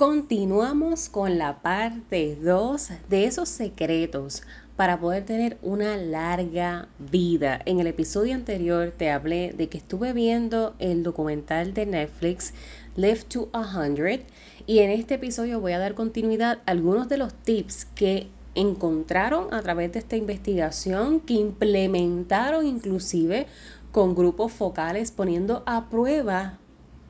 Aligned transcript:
Continuamos 0.00 1.10
con 1.10 1.36
la 1.36 1.60
parte 1.60 2.34
2 2.42 2.88
de 3.10 3.26
esos 3.26 3.50
secretos 3.50 4.44
para 4.74 4.98
poder 4.98 5.26
tener 5.26 5.58
una 5.60 5.98
larga 5.98 6.88
vida. 6.98 7.60
En 7.66 7.80
el 7.80 7.86
episodio 7.86 8.34
anterior 8.34 8.94
te 8.96 9.10
hablé 9.10 9.52
de 9.52 9.68
que 9.68 9.76
estuve 9.76 10.14
viendo 10.14 10.74
el 10.78 11.02
documental 11.02 11.74
de 11.74 11.84
Netflix 11.84 12.54
Live 12.96 13.24
to 13.28 13.50
100 13.52 14.24
y 14.66 14.78
en 14.78 14.88
este 14.88 15.16
episodio 15.16 15.60
voy 15.60 15.72
a 15.72 15.78
dar 15.78 15.92
continuidad 15.92 16.60
a 16.64 16.70
algunos 16.70 17.10
de 17.10 17.18
los 17.18 17.34
tips 17.34 17.84
que 17.84 18.30
encontraron 18.54 19.52
a 19.52 19.60
través 19.60 19.92
de 19.92 19.98
esta 19.98 20.16
investigación 20.16 21.20
que 21.20 21.34
implementaron 21.34 22.66
inclusive 22.66 23.48
con 23.92 24.14
grupos 24.14 24.50
focales 24.50 25.10
poniendo 25.10 25.62
a 25.66 25.90
prueba 25.90 26.59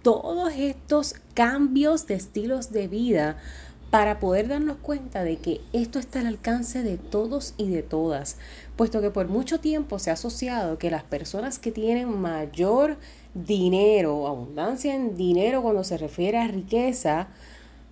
todos 0.03 0.53
estos 0.57 1.15
cambios 1.35 2.07
de 2.07 2.15
estilos 2.15 2.73
de 2.73 2.89
vida 2.89 3.37
para 3.91 4.21
poder 4.21 4.49
darnos 4.49 4.77
cuenta 4.77 5.25
de 5.25 5.37
que 5.37 5.61
esto 5.73 5.99
está 5.99 6.21
al 6.21 6.29
alcance 6.29 6.83
de 6.83 6.97
todos 6.97 7.55
y 7.57 7.69
de 7.69 7.83
todas, 7.83 8.37
puesto 8.77 9.01
que 9.01 9.11
por 9.11 9.27
mucho 9.29 9.59
tiempo 9.59 9.99
se 9.99 10.11
ha 10.11 10.15
asociado 10.15 10.79
que 10.79 10.91
las 10.91 11.03
personas 11.03 11.59
que 11.59 11.73
tienen 11.73 12.09
mayor 12.21 12.99
dinero, 13.35 14.29
abundancia 14.29 14.95
en 14.95 15.17
dinero 15.17 15.63
cuando 15.63 15.83
se 15.83 15.99
refiere 15.99 16.39
a 16.39 16.47
riqueza, 16.47 17.29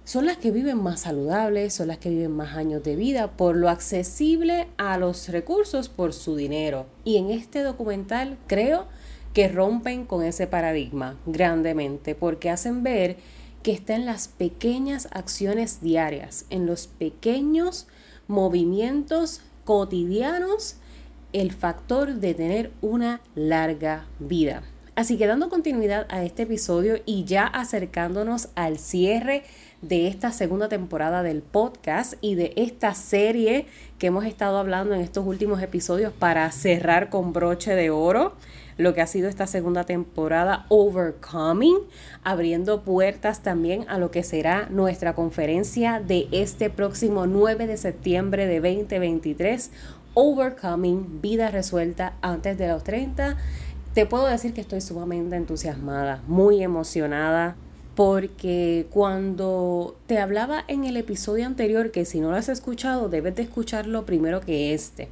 son 0.05 0.25
las 0.25 0.39
que 0.39 0.53
viven 0.53 0.79
más 0.83 1.01
saludables, 1.01 1.75
son 1.75 1.89
las 1.89 1.99
que 1.99 2.09
viven 2.09 2.31
más 2.31 2.57
años 2.57 2.83
de 2.83 2.97
vida 2.97 3.33
por 3.33 3.57
lo 3.57 3.69
accesible 3.69 4.69
a 4.79 4.97
los 4.97 5.29
recursos 5.29 5.91
por 5.91 6.15
su 6.15 6.35
dinero. 6.35 6.87
Y 7.05 7.19
en 7.19 7.31
este 7.31 7.63
documental 7.63 8.39
creo 8.47 8.87
que 9.39 9.47
rompen 9.47 10.05
con 10.05 10.25
ese 10.25 10.49
paradigma 10.49 11.17
grandemente 11.25 12.17
porque 12.17 12.51
hacen 12.51 12.83
ver 12.83 13.19
que 13.63 13.71
está 13.71 13.95
en 13.95 14.05
las 14.05 14.27
pequeñas 14.27 15.07
acciones 15.13 15.81
diarias, 15.81 16.45
en 16.51 16.67
los 16.67 16.89
pequeños 16.89 17.87
movimientos 18.27 19.43
cotidianos, 19.65 20.79
el 21.33 21.53
factor 21.53 22.15
de 22.15 22.35
tener 22.35 22.73
una 22.81 23.21
larga 23.37 24.09
vida. 24.19 24.65
Así 24.97 25.17
que 25.17 25.29
dando 25.29 25.49
continuidad 25.49 26.09
a 26.11 26.25
este 26.25 26.43
episodio 26.43 26.97
y 27.07 27.23
ya 27.23 27.47
acercándonos 27.47 28.49
al 28.57 28.77
cierre 28.77 29.45
de 29.83 30.09
esta 30.09 30.33
segunda 30.33 30.69
temporada 30.69 31.23
del 31.23 31.43
podcast 31.43 32.15
y 32.21 32.35
de 32.35 32.53
esta 32.57 32.93
serie 32.95 33.67
que 34.01 34.09
hemos 34.09 34.25
estado 34.25 34.59
hablando 34.59 34.97
en 34.97 35.01
estos 35.01 35.25
últimos 35.25 35.63
episodios 35.63 36.13
para 36.13 36.51
cerrar 36.51 37.09
con 37.09 37.33
broche 37.33 37.77
de 37.77 37.91
oro 37.91 38.35
lo 38.79 38.95
que 38.95 39.03
ha 39.03 39.07
sido 39.07 39.29
esta 39.29 39.47
segunda 39.47 39.85
temporada 39.85 40.65
Overcoming, 40.71 41.77
abriendo 42.25 42.83
puertas 42.83 43.43
también 43.43 43.85
a 43.89 43.99
lo 43.99 44.11
que 44.11 44.23
será 44.23 44.69
nuestra 44.71 45.15
conferencia 45.15 46.01
de 46.01 46.29
este 46.33 46.71
próximo 46.71 47.27
9 47.27 47.67
de 47.67 47.77
septiembre 47.77 48.47
de 48.47 48.61
2023, 48.61 49.71
Overcoming, 50.15 51.21
vida 51.21 51.51
resuelta 51.51 52.15
antes 52.23 52.57
de 52.57 52.69
los 52.69 52.83
30. 52.85 53.37
Te 53.95 54.07
puedo 54.07 54.27
decir 54.27 54.55
que 54.55 54.61
estoy 54.61 54.81
sumamente 54.81 55.37
entusiasmada, 55.37 56.23
muy 56.27 56.63
emocionada, 56.63 57.57
porque 57.97 58.87
cuando 58.91 59.97
te 60.07 60.21
hablaba 60.21 60.65
en 60.69 60.85
el 60.85 60.97
episodio 60.97 61.47
anterior, 61.47 61.91
que 61.91 62.05
si 62.05 62.21
no 62.21 62.31
lo 62.31 62.37
has 62.37 62.49
escuchado, 62.49 63.09
debes 63.09 63.35
de 63.35 63.43
escucharlo 63.43 64.07
primero 64.07 64.41
que 64.41 64.73
este. 64.73 65.09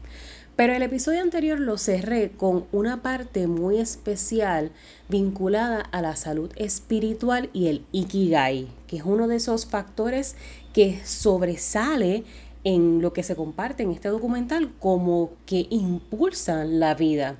Pero 0.56 0.72
el 0.72 0.82
episodio 0.82 1.20
anterior 1.20 1.60
lo 1.60 1.76
cerré 1.76 2.30
con 2.30 2.64
una 2.72 3.02
parte 3.02 3.46
muy 3.46 3.78
especial 3.78 4.72
vinculada 5.06 5.80
a 5.80 6.00
la 6.00 6.16
salud 6.16 6.50
espiritual 6.56 7.50
y 7.52 7.66
el 7.66 7.84
ikigai, 7.92 8.66
que 8.86 8.96
es 8.96 9.02
uno 9.04 9.28
de 9.28 9.36
esos 9.36 9.66
factores 9.66 10.34
que 10.72 10.98
sobresale 11.04 12.24
en 12.64 13.02
lo 13.02 13.12
que 13.12 13.22
se 13.22 13.36
comparte 13.36 13.82
en 13.82 13.90
este 13.90 14.08
documental 14.08 14.72
como 14.80 15.32
que 15.44 15.66
impulsan 15.68 16.80
la 16.80 16.94
vida. 16.94 17.36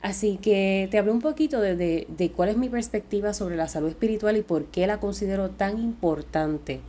Así 0.00 0.38
que 0.38 0.88
te 0.90 0.96
hablé 0.96 1.12
un 1.12 1.20
poquito 1.20 1.60
de, 1.60 1.76
de 2.08 2.30
cuál 2.30 2.48
es 2.48 2.56
mi 2.56 2.70
perspectiva 2.70 3.34
sobre 3.34 3.56
la 3.56 3.68
salud 3.68 3.90
espiritual 3.90 4.34
y 4.38 4.42
por 4.42 4.64
qué 4.66 4.86
la 4.86 4.98
considero 4.98 5.50
tan 5.50 5.78
importante 5.78 6.80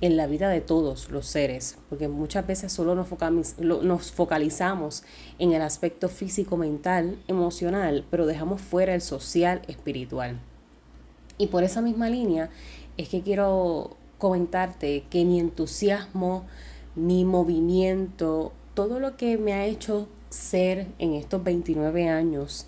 en 0.00 0.16
la 0.16 0.26
vida 0.26 0.48
de 0.48 0.60
todos 0.60 1.10
los 1.10 1.26
seres, 1.26 1.78
porque 1.88 2.08
muchas 2.08 2.46
veces 2.46 2.72
solo 2.72 2.94
nos, 2.94 4.12
focalizamos 4.12 5.02
en 5.38 5.52
el 5.52 5.62
aspecto 5.62 6.08
físico, 6.08 6.56
mental, 6.56 7.18
emocional, 7.28 8.04
pero 8.10 8.26
dejamos 8.26 8.60
fuera 8.60 8.94
el 8.94 9.00
social, 9.00 9.62
espiritual. 9.68 10.38
Y 11.38 11.46
por 11.48 11.64
esa 11.64 11.80
misma 11.80 12.10
línea 12.10 12.50
es 12.96 13.08
que 13.08 13.22
quiero 13.22 13.96
comentarte 14.18 15.04
que 15.10 15.24
mi 15.24 15.40
entusiasmo, 15.40 16.44
mi 16.94 17.24
movimiento, 17.24 18.52
todo 18.74 19.00
lo 19.00 19.16
que 19.16 19.38
me 19.38 19.52
ha 19.52 19.64
hecho 19.64 20.08
ser 20.28 20.88
en 20.98 21.14
estos 21.14 21.42
29 21.42 22.08
años 22.08 22.66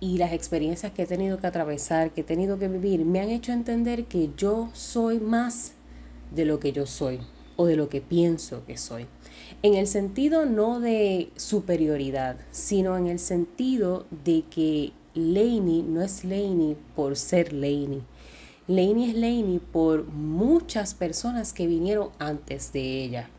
y 0.00 0.18
las 0.18 0.32
experiencias 0.32 0.92
que 0.92 1.02
he 1.02 1.06
tenido 1.06 1.38
que 1.38 1.46
atravesar, 1.46 2.10
que 2.12 2.20
he 2.20 2.24
tenido 2.24 2.58
que 2.58 2.68
vivir, 2.68 3.04
me 3.04 3.20
han 3.20 3.30
hecho 3.30 3.52
entender 3.52 4.04
que 4.04 4.30
yo 4.36 4.70
soy 4.72 5.18
más 5.18 5.72
de 6.30 6.44
lo 6.44 6.60
que 6.60 6.72
yo 6.72 6.86
soy 6.86 7.20
o 7.56 7.66
de 7.66 7.76
lo 7.76 7.88
que 7.88 8.00
pienso 8.00 8.64
que 8.66 8.76
soy. 8.76 9.06
En 9.62 9.74
el 9.74 9.86
sentido 9.86 10.46
no 10.46 10.78
de 10.78 11.30
superioridad, 11.36 12.36
sino 12.52 12.96
en 12.96 13.08
el 13.08 13.18
sentido 13.18 14.06
de 14.24 14.44
que 14.48 14.92
Laney 15.14 15.82
no 15.82 16.02
es 16.02 16.24
Laney 16.24 16.76
por 16.94 17.16
ser 17.16 17.52
Laney. 17.52 18.02
Laney 18.68 19.10
es 19.10 19.16
Laney 19.16 19.60
por 19.72 20.04
muchas 20.06 20.94
personas 20.94 21.52
que 21.52 21.66
vinieron 21.66 22.10
antes 22.18 22.72
de 22.72 23.02
ella, 23.02 23.30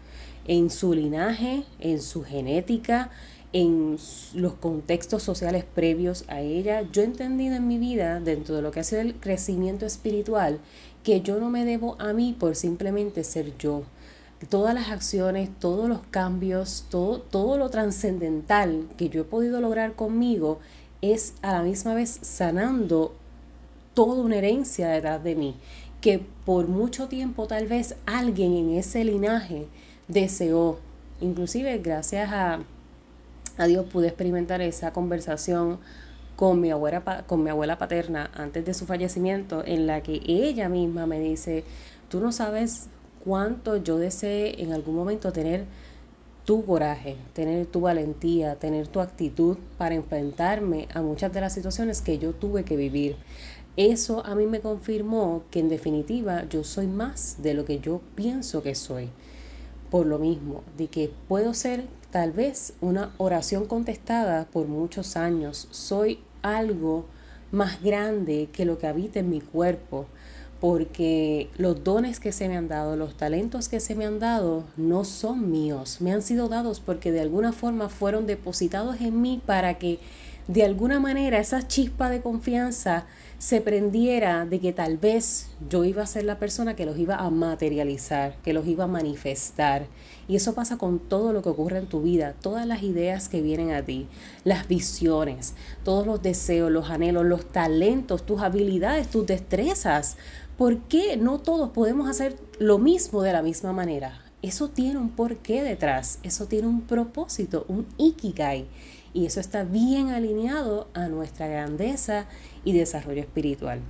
en 0.46 0.70
su 0.70 0.94
linaje, 0.94 1.64
en 1.80 2.02
su 2.02 2.24
genética, 2.24 3.12
en 3.52 3.98
los 4.34 4.54
contextos 4.54 5.24
sociales 5.24 5.64
previos 5.64 6.26
a 6.28 6.42
ella. 6.42 6.84
Yo 6.92 7.02
he 7.02 7.06
entendido 7.06 7.56
en 7.56 7.68
mi 7.68 7.78
vida, 7.78 8.20
dentro 8.20 8.56
de 8.56 8.62
lo 8.62 8.72
que 8.72 8.82
ha 8.82 8.84
sido 8.84 9.02
el 9.02 9.16
crecimiento 9.16 9.86
espiritual, 9.86 10.60
que 11.04 11.22
yo 11.22 11.40
no 11.40 11.50
me 11.50 11.66
debo 11.66 11.96
a 12.00 12.14
mí 12.14 12.36
por 12.38 12.56
simplemente 12.56 13.24
ser 13.24 13.58
yo. 13.58 13.84
Todas 14.50 14.74
las 14.74 14.90
acciones, 14.90 15.50
todos 15.60 15.90
los 15.90 16.00
cambios, 16.12 16.86
todo, 16.90 17.20
todo 17.20 17.58
lo 17.58 17.70
trascendental 17.70 18.88
que 18.98 19.10
yo 19.10 19.22
he 19.22 19.26
podido 19.26 19.60
lograr 19.60 19.96
conmigo 19.96 20.60
es 21.02 21.34
a 21.42 21.52
la 21.52 21.64
misma 21.64 21.94
vez 21.94 22.20
sanando 22.22 23.16
toda 23.94 24.22
una 24.22 24.38
herencia 24.38 24.88
detrás 24.90 25.24
de 25.24 25.36
mí, 25.36 25.56
que 26.00 26.26
por 26.46 26.68
mucho 26.68 27.08
tiempo 27.08 27.48
tal 27.48 27.68
vez 27.68 27.96
alguien 28.06 28.54
en 28.56 28.70
ese 28.76 29.04
linaje 29.04 29.68
deseó. 30.08 30.80
Inclusive 31.20 31.80
gracias 31.80 32.32
a, 32.32 32.60
a 33.60 33.68
Dios 33.68 33.86
pude 33.86 34.08
experimentar 34.08 34.62
esa 34.62 34.92
conversación 34.92 35.80
con 36.36 36.62
mi, 36.62 36.72
abuela, 36.72 37.26
con 37.28 37.44
mi 37.44 37.50
abuela 37.50 37.78
paterna 37.78 38.32
antes 38.34 38.66
de 38.66 38.74
su 38.74 38.86
fallecimiento, 38.86 39.64
en 39.66 39.86
la 39.86 40.02
que 40.02 40.22
ella 40.26 40.70
misma 40.70 41.06
me 41.06 41.20
dice, 41.20 41.66
tú 42.08 42.22
no 42.22 42.32
sabes 42.32 42.88
cuánto 43.24 43.76
yo 43.76 43.98
deseé 43.98 44.64
en 44.64 44.72
algún 44.72 44.96
momento 44.96 45.34
tener 45.34 45.66
tu 46.46 46.66
coraje, 46.66 47.18
tener 47.34 47.66
tu 47.66 47.82
valentía, 47.82 48.56
tener 48.56 48.88
tu 48.88 49.02
actitud 49.02 49.58
para 49.78 49.96
enfrentarme 49.96 50.88
a 50.94 51.02
muchas 51.02 51.34
de 51.34 51.42
las 51.42 51.54
situaciones 51.54 52.02
que 52.02 52.18
yo 52.18 52.32
tuve 52.32 52.64
que 52.64 52.78
vivir. 52.78 53.18
Eso 53.76 54.26
a 54.26 54.34
mí 54.36 54.48
me 54.48 54.62
confirmó 54.62 55.44
que 55.52 55.60
en 55.60 55.70
definitiva 55.70 56.46
yo 56.50 56.64
soy 56.64 56.88
más 56.88 57.44
de 57.44 57.54
lo 57.54 57.66
que 57.66 57.80
yo 57.80 58.02
pienso 58.16 58.64
que 58.64 58.76
soy. 58.76 59.10
Por 59.92 60.06
lo 60.06 60.20
mismo, 60.20 60.64
de 60.78 60.88
que 60.88 61.12
puedo 61.28 61.54
ser 61.54 61.84
tal 62.12 62.32
vez 62.32 62.74
una 62.82 63.14
oración 63.18 63.66
contestada 63.66 64.48
por 64.52 64.68
muchos 64.68 65.16
años. 65.16 65.68
Soy 65.72 66.20
algo 66.42 67.06
más 67.52 67.82
grande 67.82 68.50
que 68.52 68.66
lo 68.66 68.78
que 68.78 68.88
habita 68.88 69.20
en 69.20 69.30
mi 69.30 69.42
cuerpo, 69.42 70.06
porque 70.60 71.50
los 71.58 71.84
dones 71.84 72.20
que 72.20 72.32
se 72.32 72.50
me 72.50 72.58
han 72.58 72.68
dado, 72.68 72.96
los 72.96 73.16
talentos 73.16 73.70
que 73.70 73.80
se 73.80 73.96
me 73.96 74.06
han 74.06 74.20
dado, 74.20 74.66
no 74.76 75.06
son 75.06 75.52
míos, 75.52 76.02
me 76.02 76.12
han 76.12 76.22
sido 76.22 76.50
dados 76.50 76.80
porque 76.80 77.12
de 77.12 77.22
alguna 77.22 77.54
forma 77.54 77.90
fueron 77.90 78.28
depositados 78.28 79.00
en 79.02 79.22
mí 79.22 79.42
para 79.46 79.78
que 79.78 80.00
de 80.48 80.64
alguna 80.64 81.00
manera 81.00 81.40
esa 81.40 81.68
chispa 81.68 82.10
de 82.10 82.22
confianza 82.22 83.06
se 83.40 83.62
prendiera 83.62 84.46
de 84.46 84.60
que 84.60 84.74
tal 84.74 84.98
vez 84.98 85.48
yo 85.70 85.86
iba 85.86 86.04
a 86.04 86.08
ser 86.08 86.26
la 86.26 86.40
persona 86.40 86.76
que 86.76 86.86
los 86.86 86.98
iba 86.98 87.16
a 87.16 87.30
materializar, 87.30 88.36
que 88.44 88.52
los 88.52 88.68
iba 88.68 88.84
a 88.84 88.88
manifestar. 88.88 89.88
Y 90.28 90.36
eso 90.36 90.54
pasa 90.54 90.78
con 90.78 91.00
todo 91.00 91.32
lo 91.32 91.42
que 91.42 91.48
ocurre 91.48 91.78
en 91.78 91.88
tu 91.88 92.02
vida, 92.02 92.36
todas 92.42 92.68
las 92.68 92.84
ideas 92.84 93.30
que 93.30 93.42
vienen 93.42 93.72
a 93.72 93.82
ti, 93.82 94.08
las 94.44 94.68
visiones, 94.68 95.54
todos 95.86 96.06
los 96.06 96.22
deseos, 96.22 96.70
los 96.70 96.90
anhelos, 96.90 97.26
los 97.26 97.46
talentos, 97.46 98.26
tus 98.26 98.42
habilidades, 98.42 99.08
tus 99.08 99.26
destrezas. 99.26 100.18
¿Por 100.58 100.78
qué 100.80 101.16
no 101.16 101.40
todos 101.40 101.70
podemos 101.70 102.10
hacer 102.10 102.36
lo 102.60 102.78
mismo 102.78 103.22
de 103.22 103.32
la 103.32 103.42
misma 103.42 103.72
manera? 103.72 104.22
Eso 104.42 104.68
tiene 104.68 105.00
un 105.00 105.12
porqué 105.12 105.64
detrás, 105.64 106.20
eso 106.24 106.46
tiene 106.46 106.68
un 106.68 106.82
propósito, 106.82 107.66
un 107.70 107.88
ikigai. 107.98 108.68
Y 109.14 109.26
eso 109.26 109.40
está 109.40 109.64
bien 109.64 110.10
alineado 110.10 110.88
a 110.94 111.08
nuestra 111.08 111.48
grandeza 111.48 112.28
y 112.64 112.74
desarrollo 112.74 113.22
espiritual. 113.22 113.82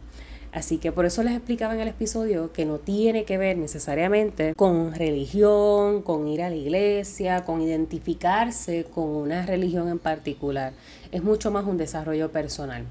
Así 0.51 0.79
que 0.79 0.91
por 0.91 1.05
eso 1.05 1.21
les 1.21 1.35
explicaba 1.35 1.75
en 1.75 1.79
el 1.81 1.89
episodio 1.89 2.51
que 2.51 2.65
no 2.65 2.79
tiene 2.79 3.23
que 3.23 3.37
ver 3.37 3.57
necesariamente 3.57 4.55
con 4.55 4.95
religión, 4.95 6.01
con 6.01 6.27
ir 6.27 6.41
a 6.41 6.49
la 6.49 6.55
iglesia, 6.55 7.45
con 7.45 7.61
identificarse 7.61 8.85
con 8.85 9.09
una 9.09 9.45
religión 9.45 9.89
en 9.89 9.99
particular. 9.99 10.73
Es 11.11 11.23
mucho 11.23 11.51
más 11.51 11.65
un 11.65 11.77
desarrollo 11.77 12.31
personal. 12.31 12.85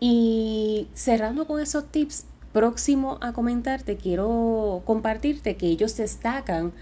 Y 0.00 0.88
cerrando 0.92 1.46
con 1.46 1.60
esos 1.60 1.90
tips, 1.90 2.26
próximo 2.52 3.18
a 3.22 3.32
comentarte, 3.32 3.96
quiero 3.96 4.82
compartirte 4.84 5.56
que 5.56 5.68
ellos 5.68 5.96
destacan 5.96 6.72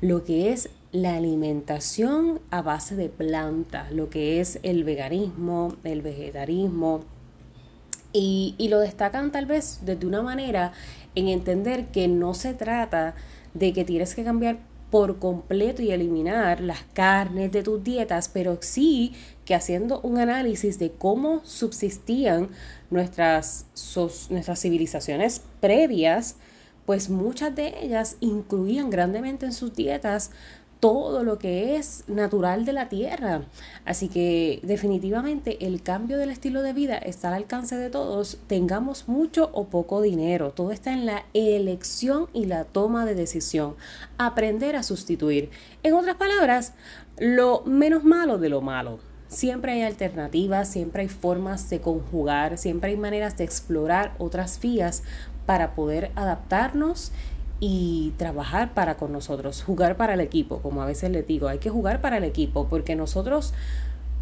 lo 0.00 0.24
que 0.24 0.52
es 0.52 0.68
la 0.92 1.16
alimentación 1.16 2.40
a 2.50 2.62
base 2.62 2.96
de 2.96 3.08
plantas, 3.08 3.92
lo 3.92 4.08
que 4.08 4.40
es 4.40 4.58
el 4.62 4.84
veganismo, 4.84 5.76
el 5.84 6.02
vegetarismo, 6.02 7.04
y, 8.12 8.54
y, 8.56 8.68
lo 8.68 8.80
destacan 8.80 9.30
tal 9.30 9.44
vez 9.44 9.80
desde 9.82 10.06
una 10.06 10.22
manera 10.22 10.72
en 11.14 11.28
entender 11.28 11.88
que 11.88 12.08
no 12.08 12.32
se 12.32 12.54
trata 12.54 13.14
de 13.52 13.74
que 13.74 13.84
tienes 13.84 14.14
que 14.14 14.24
cambiar 14.24 14.58
por 14.90 15.18
completo 15.18 15.82
y 15.82 15.90
eliminar 15.90 16.60
las 16.60 16.82
carnes 16.92 17.50
de 17.52 17.62
tus 17.62 17.82
dietas, 17.82 18.30
pero 18.32 18.58
sí 18.60 19.12
que 19.44 19.54
haciendo 19.54 20.00
un 20.00 20.18
análisis 20.18 20.78
de 20.78 20.92
cómo 20.92 21.44
subsistían 21.44 22.48
nuestras, 22.90 23.66
nuestras 24.30 24.60
civilizaciones 24.60 25.42
previas, 25.60 26.36
pues 26.86 27.10
muchas 27.10 27.54
de 27.54 27.74
ellas 27.82 28.16
incluían 28.20 28.90
grandemente 28.90 29.44
en 29.44 29.52
sus 29.52 29.74
dietas 29.74 30.30
todo 30.80 31.24
lo 31.24 31.38
que 31.38 31.76
es 31.76 32.04
natural 32.06 32.64
de 32.64 32.72
la 32.72 32.88
tierra. 32.88 33.42
Así 33.84 34.08
que 34.08 34.60
definitivamente 34.62 35.66
el 35.66 35.82
cambio 35.82 36.18
del 36.18 36.30
estilo 36.30 36.62
de 36.62 36.72
vida 36.72 36.96
está 36.96 37.28
al 37.28 37.34
alcance 37.34 37.76
de 37.76 37.90
todos, 37.90 38.38
tengamos 38.46 39.08
mucho 39.08 39.50
o 39.52 39.68
poco 39.68 40.02
dinero. 40.02 40.52
Todo 40.52 40.72
está 40.72 40.92
en 40.92 41.06
la 41.06 41.24
elección 41.34 42.28
y 42.32 42.46
la 42.46 42.64
toma 42.64 43.06
de 43.06 43.14
decisión. 43.14 43.74
Aprender 44.18 44.76
a 44.76 44.82
sustituir. 44.82 45.50
En 45.82 45.94
otras 45.94 46.16
palabras, 46.16 46.74
lo 47.18 47.62
menos 47.64 48.04
malo 48.04 48.38
de 48.38 48.48
lo 48.48 48.60
malo. 48.60 48.98
Siempre 49.28 49.72
hay 49.72 49.82
alternativas, 49.82 50.68
siempre 50.68 51.02
hay 51.02 51.08
formas 51.08 51.68
de 51.68 51.80
conjugar, 51.80 52.58
siempre 52.58 52.90
hay 52.90 52.96
maneras 52.96 53.36
de 53.36 53.44
explorar 53.44 54.14
otras 54.18 54.60
vías 54.60 55.02
para 55.46 55.74
poder 55.74 56.12
adaptarnos 56.14 57.12
y 57.60 58.12
trabajar 58.16 58.74
para 58.74 58.96
con 58.96 59.12
nosotros, 59.12 59.62
jugar 59.62 59.96
para 59.96 60.14
el 60.14 60.20
equipo, 60.20 60.58
como 60.58 60.82
a 60.82 60.86
veces 60.86 61.10
les 61.10 61.26
digo, 61.26 61.48
hay 61.48 61.58
que 61.58 61.70
jugar 61.70 62.00
para 62.00 62.18
el 62.18 62.24
equipo 62.24 62.66
porque 62.68 62.96
nosotros, 62.96 63.54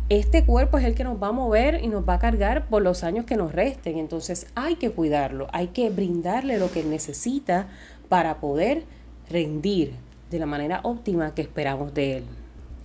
este 0.09 0.45
cuerpo 0.45 0.79
es 0.79 0.85
el 0.85 0.95
que 0.95 1.05
nos 1.05 1.23
va 1.23 1.29
a 1.29 1.33
mover 1.33 1.83
y 1.83 1.89
nos 1.89 2.09
va 2.09 2.15
a 2.15 2.19
cargar 2.19 2.69
por 2.69 2.83
los 2.83 3.03
años 3.05 3.25
que 3.25 3.37
nos 3.37 3.53
resten, 3.53 3.99
entonces 3.99 4.47
hay 4.55 4.77
que 4.77 4.91
cuidarlo, 4.91 5.49
hay 5.53 5.69
que 5.69 5.91
brindarle 5.91 6.59
lo 6.59 6.71
que 6.71 6.85
necesita 6.85 7.69
para 8.09 8.41
poder 8.41 8.85
rendir 9.29 9.95
de 10.31 10.39
la 10.39 10.47
manera 10.47 10.81
óptima 10.83 11.35
que 11.35 11.43
esperamos 11.43 11.95
de 11.95 12.19
él. 12.19 12.25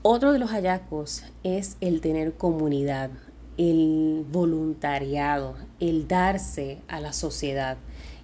Otro 0.02 0.32
de 0.32 0.40
los 0.40 0.52
hallazgos 0.52 1.26
es 1.44 1.76
el 1.82 2.00
tener 2.00 2.34
comunidad, 2.34 3.12
el 3.58 4.26
voluntariado, 4.32 5.56
el 5.82 6.08
darse 6.08 6.78
a 6.88 7.02
la 7.02 7.12
sociedad. 7.12 7.78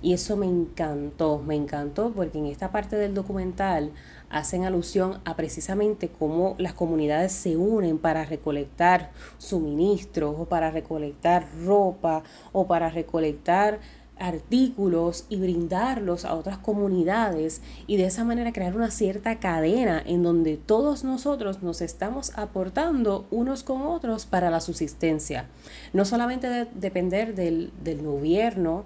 Y 0.06 0.14
eso 0.14 0.38
me 0.38 0.46
encantó, 0.46 1.40
me 1.40 1.56
encantó 1.56 2.12
porque 2.12 2.38
en 2.38 2.46
esta 2.46 2.72
parte 2.72 2.96
del 2.96 3.16
documental 3.16 3.90
hacen 4.30 4.64
alusión 4.64 5.20
a 5.26 5.36
precisamente 5.36 6.10
cómo 6.10 6.54
las 6.60 6.76
comunidades 6.76 7.32
se 7.32 7.58
unen 7.58 7.98
para 7.98 8.24
recolectar 8.24 9.10
suministros 9.40 10.36
o 10.38 10.46
para 10.46 10.70
recolectar 10.70 11.48
ropa 11.66 12.22
o 12.52 12.68
para 12.68 12.92
recolectar 12.92 13.80
artículos 14.20 15.26
y 15.28 15.40
brindarlos 15.40 16.24
a 16.24 16.36
otras 16.36 16.60
comunidades 16.60 17.64
y 17.88 17.98
de 17.98 18.06
esa 18.06 18.24
manera 18.24 18.54
crear 18.54 18.76
una 18.76 18.92
cierta 18.92 19.40
cadena 19.40 20.04
en 20.06 20.22
donde 20.22 20.56
todos 20.56 21.04
nosotros 21.04 21.64
nos 21.64 21.82
estamos 21.82 22.32
aportando 22.38 23.26
unos 23.32 23.64
con 23.64 23.82
otros 23.82 24.28
para 24.28 24.52
la 24.52 24.62
subsistencia. 24.62 25.48
No 25.94 26.06
solamente 26.06 26.68
depender 26.76 27.34
del, 27.34 27.72
del 27.84 28.04
gobierno, 28.04 28.86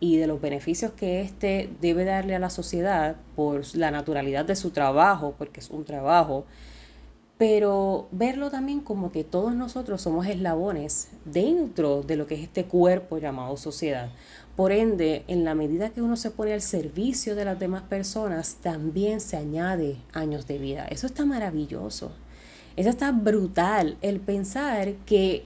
y 0.00 0.16
de 0.16 0.26
los 0.26 0.40
beneficios 0.40 0.92
que 0.92 1.20
éste 1.20 1.70
debe 1.80 2.04
darle 2.04 2.34
a 2.34 2.38
la 2.38 2.50
sociedad 2.50 3.16
por 3.34 3.62
la 3.74 3.90
naturalidad 3.90 4.44
de 4.44 4.56
su 4.56 4.70
trabajo, 4.70 5.34
porque 5.36 5.60
es 5.60 5.70
un 5.70 5.84
trabajo, 5.84 6.44
pero 7.38 8.08
verlo 8.10 8.50
también 8.50 8.80
como 8.80 9.12
que 9.12 9.22
todos 9.22 9.54
nosotros 9.54 10.02
somos 10.02 10.26
eslabones 10.26 11.08
dentro 11.24 12.02
de 12.02 12.16
lo 12.16 12.26
que 12.26 12.34
es 12.34 12.40
este 12.42 12.64
cuerpo 12.64 13.18
llamado 13.18 13.56
sociedad. 13.56 14.10
Por 14.56 14.72
ende, 14.72 15.22
en 15.28 15.44
la 15.44 15.54
medida 15.54 15.90
que 15.90 16.02
uno 16.02 16.16
se 16.16 16.32
pone 16.32 16.52
al 16.52 16.62
servicio 16.62 17.36
de 17.36 17.44
las 17.44 17.60
demás 17.60 17.82
personas, 17.82 18.56
también 18.60 19.20
se 19.20 19.36
añade 19.36 19.98
años 20.12 20.48
de 20.48 20.58
vida. 20.58 20.86
Eso 20.86 21.06
está 21.06 21.24
maravilloso. 21.24 22.10
Eso 22.74 22.90
está 22.90 23.12
brutal, 23.12 23.96
el 24.02 24.18
pensar 24.20 24.94
que 25.06 25.44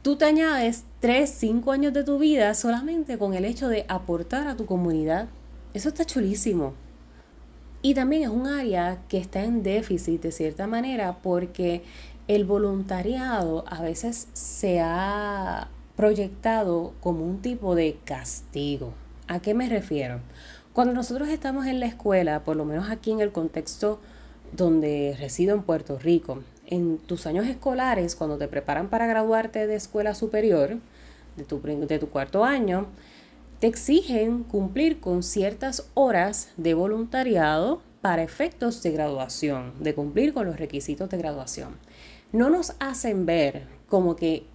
tú 0.00 0.16
te 0.16 0.24
añades 0.24 0.84
3, 1.04 1.28
5 1.28 1.70
años 1.70 1.92
de 1.92 2.02
tu 2.02 2.18
vida 2.18 2.54
solamente 2.54 3.18
con 3.18 3.34
el 3.34 3.44
hecho 3.44 3.68
de 3.68 3.84
aportar 3.88 4.48
a 4.48 4.56
tu 4.56 4.64
comunidad. 4.64 5.28
Eso 5.74 5.90
está 5.90 6.06
chulísimo. 6.06 6.72
Y 7.82 7.92
también 7.92 8.22
es 8.22 8.30
un 8.30 8.46
área 8.46 9.02
que 9.06 9.18
está 9.18 9.44
en 9.44 9.62
déficit 9.62 10.22
de 10.22 10.32
cierta 10.32 10.66
manera 10.66 11.18
porque 11.22 11.82
el 12.26 12.46
voluntariado 12.46 13.66
a 13.68 13.82
veces 13.82 14.28
se 14.32 14.80
ha 14.80 15.68
proyectado 15.94 16.94
como 17.02 17.26
un 17.26 17.42
tipo 17.42 17.74
de 17.74 17.98
castigo. 18.06 18.94
¿A 19.28 19.40
qué 19.40 19.52
me 19.52 19.68
refiero? 19.68 20.20
Cuando 20.72 20.94
nosotros 20.94 21.28
estamos 21.28 21.66
en 21.66 21.80
la 21.80 21.86
escuela, 21.86 22.44
por 22.44 22.56
lo 22.56 22.64
menos 22.64 22.88
aquí 22.88 23.10
en 23.10 23.20
el 23.20 23.30
contexto 23.30 24.00
donde 24.56 25.14
resido 25.20 25.54
en 25.54 25.64
Puerto 25.64 25.98
Rico, 25.98 26.42
en 26.66 26.96
tus 26.96 27.26
años 27.26 27.46
escolares, 27.46 28.16
cuando 28.16 28.38
te 28.38 28.48
preparan 28.48 28.88
para 28.88 29.06
graduarte 29.06 29.66
de 29.66 29.74
escuela 29.74 30.14
superior, 30.14 30.78
de 31.36 31.98
tu, 31.98 32.08
cuarto 32.10 32.44
año, 32.44 32.86
te 33.60 33.66
exigen 33.66 34.44
cumplir 34.44 35.00
con 35.00 35.22
ciertas 35.22 35.88
horas 35.94 36.52
de 36.56 36.74
voluntariado 36.74 37.82
para 38.00 38.22
efectos 38.22 38.82
de 38.82 38.90
graduación, 38.90 39.72
de 39.80 39.94
cumplir 39.94 40.34
con 40.34 40.46
los 40.46 40.58
requisitos 40.58 41.08
de 41.08 41.18
graduación. 41.18 41.76
No 42.32 42.50
nos 42.50 42.74
hacen 42.80 43.26
ver 43.26 43.66
como 43.88 44.16
que 44.16 44.46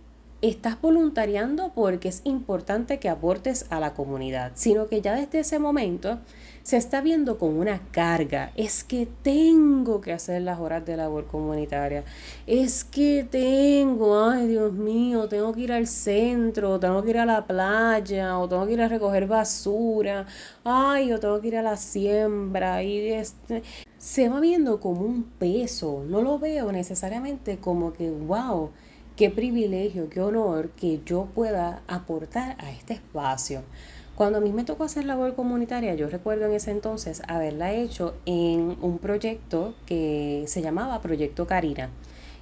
estás 0.41 0.79
voluntariando 0.81 1.71
porque 1.73 2.09
es 2.09 2.21
importante 2.23 2.99
que 2.99 3.09
aportes 3.09 3.65
a 3.69 3.79
la 3.79 3.93
comunidad, 3.93 4.51
sino 4.55 4.87
que 4.87 5.01
ya 5.01 5.15
desde 5.15 5.39
ese 5.39 5.59
momento 5.59 6.19
se 6.63 6.77
está 6.77 7.01
viendo 7.01 7.37
con 7.37 7.57
una 7.57 7.79
carga. 7.91 8.51
Es 8.55 8.83
que 8.83 9.07
tengo 9.21 10.01
que 10.01 10.13
hacer 10.13 10.41
las 10.41 10.59
horas 10.59 10.85
de 10.85 10.97
labor 10.97 11.27
comunitaria. 11.27 12.03
Es 12.47 12.83
que 12.83 13.27
tengo, 13.29 14.23
ay 14.23 14.47
Dios 14.47 14.73
mío, 14.73 15.27
tengo 15.27 15.53
que 15.53 15.61
ir 15.61 15.71
al 15.71 15.87
centro, 15.87 16.79
tengo 16.79 17.03
que 17.03 17.11
ir 17.11 17.17
a 17.17 17.25
la 17.25 17.45
playa, 17.45 18.37
o 18.37 18.47
tengo 18.47 18.65
que 18.67 18.73
ir 18.73 18.81
a 18.81 18.87
recoger 18.87 19.27
basura, 19.27 20.25
ay, 20.63 21.11
o 21.13 21.19
tengo 21.19 21.39
que 21.41 21.47
ir 21.49 21.57
a 21.57 21.61
la 21.61 21.77
siembra. 21.77 22.83
Y 22.83 23.09
este, 23.09 23.63
se 23.97 24.29
va 24.29 24.39
viendo 24.39 24.79
como 24.79 25.01
un 25.01 25.23
peso. 25.23 26.03
No 26.07 26.21
lo 26.21 26.39
veo 26.39 26.71
necesariamente 26.71 27.57
como 27.57 27.93
que, 27.93 28.09
wow 28.09 28.71
Qué 29.19 29.29
privilegio, 29.29 30.09
qué 30.09 30.21
honor 30.21 30.69
que 30.69 31.01
yo 31.05 31.25
pueda 31.35 31.81
aportar 31.89 32.55
a 32.57 32.71
este 32.71 32.93
espacio. 32.93 33.63
Cuando 34.19 34.39
a 34.39 34.41
mí 34.41 34.51
me 34.51 34.65
tocó 34.65 34.83
hacer 34.83 35.05
labor 35.05 35.33
comunitaria, 35.33 35.95
yo 35.95 36.09
recuerdo 36.09 36.45
en 36.45 36.51
ese 36.51 36.71
entonces 36.71 37.21
haberla 37.29 37.71
hecho 37.71 38.15
en 38.25 38.75
un 38.81 38.97
proyecto 38.97 39.75
que 39.85 40.43
se 40.45 40.61
llamaba 40.61 41.01
Proyecto 41.01 41.47
Karina, 41.47 41.89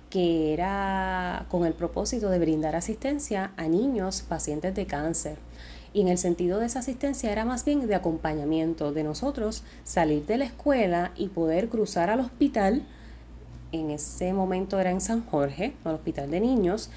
que 0.09 0.53
era 0.53 1.45
con 1.49 1.67
el 1.67 1.73
propósito 1.73 2.31
de 2.31 2.39
brindar 2.39 2.75
asistencia 2.75 3.51
a 3.57 3.67
niños 3.67 4.23
pacientes 4.27 4.73
de 4.73 4.87
cáncer. 4.87 5.37
Y 5.93 6.01
en 6.01 6.07
el 6.07 6.17
sentido 6.17 6.59
de 6.59 6.65
esa 6.65 6.79
asistencia 6.79 7.31
era 7.31 7.45
más 7.45 7.63
bien 7.63 7.85
de 7.85 7.93
acompañamiento 7.93 8.91
de 8.91 9.03
nosotros 9.03 9.63
salir 9.83 10.25
de 10.25 10.37
la 10.39 10.45
escuela 10.45 11.11
y 11.15 11.27
poder 11.27 11.69
cruzar 11.69 12.09
al 12.09 12.21
hospital 12.21 12.87
en 13.71 13.91
ese 13.91 14.33
momento 14.33 14.79
era 14.79 14.91
en 14.91 15.01
San 15.01 15.25
Jorge, 15.25 15.73
el 15.83 15.91
Hospital 15.91 16.31
de 16.31 16.39
Niños, 16.39 16.89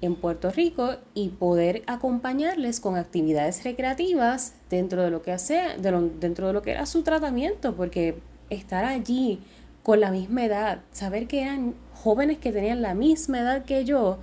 en 0.00 0.14
Puerto 0.14 0.50
Rico, 0.50 0.96
y 1.14 1.28
poder 1.28 1.82
acompañarles 1.86 2.80
con 2.80 2.96
actividades 2.96 3.64
recreativas 3.64 4.54
dentro 4.70 5.02
de 5.02 5.10
lo 5.10 5.22
que 5.22 5.32
hace, 5.32 5.60
dentro 5.78 6.46
de 6.46 6.52
lo 6.52 6.62
que 6.62 6.70
era 6.70 6.86
su 6.86 7.02
tratamiento, 7.02 7.76
porque 7.76 8.18
estar 8.48 8.84
allí 8.84 9.40
con 9.82 10.00
la 10.00 10.10
misma 10.10 10.44
edad, 10.44 10.80
saber 10.90 11.26
que 11.26 11.42
eran 11.42 11.74
jóvenes 11.94 12.38
que 12.38 12.52
tenían 12.52 12.82
la 12.82 12.94
misma 12.94 13.40
edad 13.40 13.64
que 13.64 13.84
yo 13.84 14.18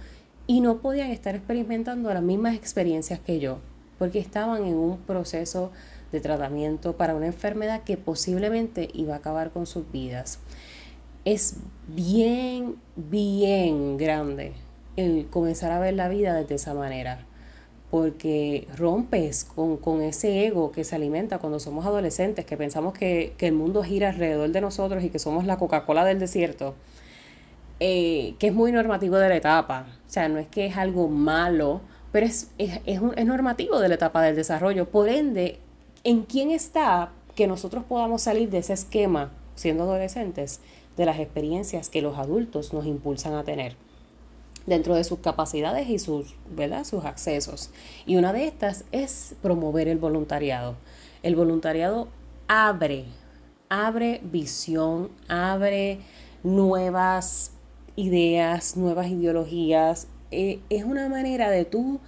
y 0.48 0.62
no 0.62 0.78
podían 0.80 1.12
estar 1.12 1.36
experimentando 1.36 2.14
las 2.14 2.24
mismas 2.24 2.56
experiencias 2.56 3.20
que 3.20 3.40
yo, 3.40 3.60
porque 4.00 4.20
estaban 4.20 4.66
en 4.66 4.76
un 4.76 4.98
proceso 5.00 5.72
de 6.12 6.22
tratamiento 6.22 6.96
para 6.96 7.16
una 7.16 7.28
enfermedad 7.28 7.84
que 7.84 7.98
posiblemente 7.98 8.90
iba 8.94 9.14
a 9.14 9.18
acabar 9.18 9.52
con 9.52 9.66
sus 9.66 9.92
vidas. 9.92 10.40
Es 11.26 11.58
bien, 11.88 12.78
bien 12.96 13.98
grande 13.98 14.54
el 14.98 15.28
comenzar 15.30 15.72
a 15.72 15.80
ver 15.80 15.94
la 15.94 16.10
vida 16.10 16.34
desde 16.34 16.56
esa 16.56 16.74
manera. 16.74 17.24
porque 17.90 18.68
rompes 18.76 19.46
con, 19.46 20.02
ese 20.02 20.46
ego 20.46 20.74
que 20.74 20.84
se 20.84 20.94
alimenta 20.96 21.40
cuando 21.40 21.58
somos 21.60 21.86
adolescentes, 21.86 22.46
que 22.46 22.58
pensamos 22.58 22.94
que, 22.94 23.34
el 23.40 23.54
mundo 23.54 23.82
gira 23.82 24.10
alrededor 24.10 24.50
de 24.50 24.60
nosotros 24.60 25.04
y 25.06 25.10
que 25.10 25.20
somos 25.20 25.46
la 25.46 25.58
Coca-Cola 25.58 26.04
del 26.04 26.20
desierto, 26.20 26.76
eh, 27.80 28.36
que 28.40 28.48
es 28.48 28.54
muy 28.54 28.74
normativo 28.74 29.16
de 29.18 29.30
la 29.30 29.38
etapa. 29.38 29.88
O 30.06 30.10
sea, 30.10 30.28
no 30.28 30.38
es 30.38 30.48
que 30.48 30.66
es 30.66 30.76
algo 30.76 31.08
malo, 31.08 31.80
pero 32.12 32.26
es, 32.26 32.52
es, 32.58 32.82
es, 32.86 33.00
es 33.16 33.26
normativo 33.26 33.80
de 33.80 33.88
la 33.88 33.96
etapa 33.96 34.22
del 34.22 34.36
desarrollo. 34.36 34.90
Por 34.90 35.08
ende, 35.08 35.60
¿en 36.04 36.24
quién 36.24 36.52
está 36.52 37.12
que 37.36 37.48
nosotros 37.48 37.86
podamos 37.86 38.24
salir 38.24 38.50
de 38.50 38.58
ese 38.58 38.74
esquema 38.74 39.32
siendo 39.56 39.84
adolescentes 39.84 40.60
de 40.98 41.06
las 41.06 41.20
experiencias 41.20 41.88
que 41.88 42.02
los 42.02 42.18
adultos 42.18 42.74
nos 42.74 42.86
impulsan 42.86 43.34
a 43.36 43.46
tener? 43.46 43.78
Dentro 44.68 44.94
de 44.94 45.04
sus 45.04 45.20
capacidades 45.20 45.90
y 45.90 45.98
sus, 45.98 46.36
¿verdad? 46.52 46.84
sus 46.84 47.06
accesos. 47.06 47.72
Y 48.06 48.18
una 48.18 48.34
de 48.34 48.46
estas 48.46 48.86
es 48.92 49.36
promover 49.42 49.88
el 49.88 49.98
voluntariado. 49.98 50.76
El 51.24 51.36
voluntariado 51.36 52.10
abre, 52.48 53.06
abre 53.70 54.22
visión, 54.24 55.10
abre 55.28 56.00
nuevas 56.44 57.54
ideas, 57.96 58.78
nuevas 58.78 59.08
ideologías. 59.08 60.08
Eh, 60.30 60.60
es 60.70 60.84
una 60.84 61.10
manera 61.10 61.50
de 61.50 61.66
tú 61.66 62.00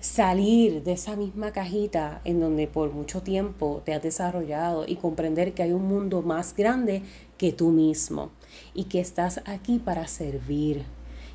salir 0.00 0.82
de 0.82 0.92
esa 0.92 1.14
misma 1.14 1.52
cajita 1.52 2.20
en 2.24 2.40
donde 2.40 2.66
por 2.66 2.92
mucho 2.92 3.22
tiempo 3.22 3.82
te 3.84 3.94
has 3.94 4.02
desarrollado 4.02 4.84
y 4.86 4.96
comprender 4.96 5.54
que 5.54 5.62
hay 5.62 5.72
un 5.72 5.86
mundo 5.86 6.22
más 6.22 6.56
grande 6.56 7.02
que 7.38 7.52
tú 7.52 7.70
mismo 7.70 8.30
y 8.74 8.84
que 8.84 8.98
estás 8.98 9.40
aquí 9.44 9.78
para 9.78 10.08
servir, 10.08 10.84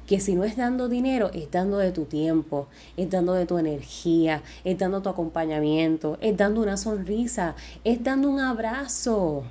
que 0.07 0.21
si 0.21 0.35
no 0.35 0.45
es 0.45 0.55
dando 0.55 0.87
dinero, 0.87 1.29
es 1.33 1.51
dando 1.51 1.77
de 1.77 1.91
tu 1.91 2.05
tiempo, 2.05 2.67
es 2.95 3.09
dando 3.09 3.33
de 3.33 3.45
tu 3.45 3.57
energía, 3.57 4.41
es 4.63 4.77
dando 4.77 5.01
tu 5.01 5.09
acompañamiento, 5.09 6.17
es 6.21 6.35
dando 6.35 6.61
una 6.61 6.77
sonrisa, 6.77 7.55
es 7.83 8.01
dando 8.03 8.29
un 8.29 8.39
abrazo. 8.39 9.43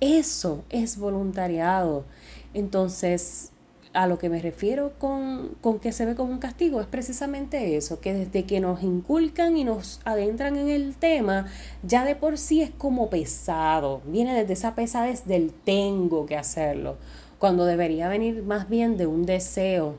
Eso 0.00 0.64
es 0.68 0.98
voluntariado. 0.98 2.04
Entonces, 2.52 3.50
a 3.94 4.06
lo 4.06 4.18
que 4.18 4.28
me 4.28 4.40
refiero 4.40 4.92
con, 4.98 5.56
con, 5.62 5.80
que 5.80 5.92
se 5.92 6.04
ve 6.04 6.14
como 6.14 6.30
un 6.30 6.38
castigo 6.38 6.82
es 6.82 6.86
precisamente 6.86 7.76
eso, 7.76 8.00
que 8.00 8.12
desde 8.12 8.44
que 8.44 8.60
nos 8.60 8.82
inculcan 8.82 9.56
y 9.56 9.64
nos 9.64 10.00
adentran 10.04 10.56
en 10.56 10.68
el 10.68 10.94
tema, 10.94 11.46
ya 11.82 12.04
de 12.04 12.14
por 12.14 12.36
sí 12.36 12.60
es 12.60 12.70
como 12.70 13.08
pesado, 13.08 14.02
viene 14.04 14.38
desde 14.38 14.52
esa 14.52 14.74
pesadez 14.74 15.24
del 15.24 15.52
tengo 15.52 16.26
que 16.26 16.36
hacerlo 16.36 16.96
cuando 17.38 17.64
debería 17.64 18.08
venir 18.08 18.42
más 18.42 18.68
bien 18.68 18.96
de 18.96 19.06
un 19.06 19.24
deseo 19.24 19.96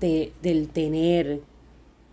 de, 0.00 0.32
del 0.42 0.68
tener 0.68 1.40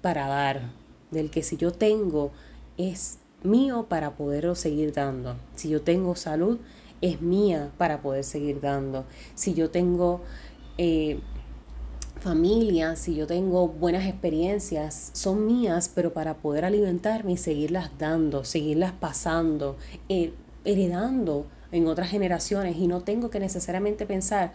para 0.02 0.28
dar, 0.28 0.72
del 1.12 1.30
que 1.30 1.44
si 1.44 1.58
yo 1.58 1.72
tengo 1.72 2.32
es 2.78 3.20
mío 3.44 3.88
para 3.90 4.12
poderlo 4.12 4.56
seguir 4.56 4.94
dando. 4.94 5.36
Si 5.56 5.70
yo 5.70 5.82
tengo 5.82 6.16
salud, 6.16 6.60
es 7.02 7.22
mía 7.22 7.72
para 7.78 8.02
poder 8.02 8.24
seguir 8.24 8.62
dando. 8.62 9.06
Si 9.36 9.54
yo 9.54 9.70
tengo 9.70 10.22
eh, 10.78 11.20
familia, 12.20 12.96
si 12.96 13.16
yo 13.16 13.28
tengo 13.28 13.68
buenas 13.68 14.06
experiencias, 14.06 15.12
son 15.14 15.48
mías, 15.48 15.92
pero 15.94 16.14
para 16.14 16.36
poder 16.38 16.66
alimentarme 16.66 17.34
y 17.34 17.38
seguirlas 17.38 17.92
dando, 17.98 18.44
seguirlas 18.44 18.94
pasando, 18.94 19.78
eh, 20.08 20.34
heredando 20.64 21.48
en 21.72 21.88
otras 21.88 22.10
generaciones 22.10 22.78
y 22.78 22.88
no 22.88 23.02
tengo 23.02 23.30
que 23.30 23.40
necesariamente 23.40 24.06
pensar 24.06 24.54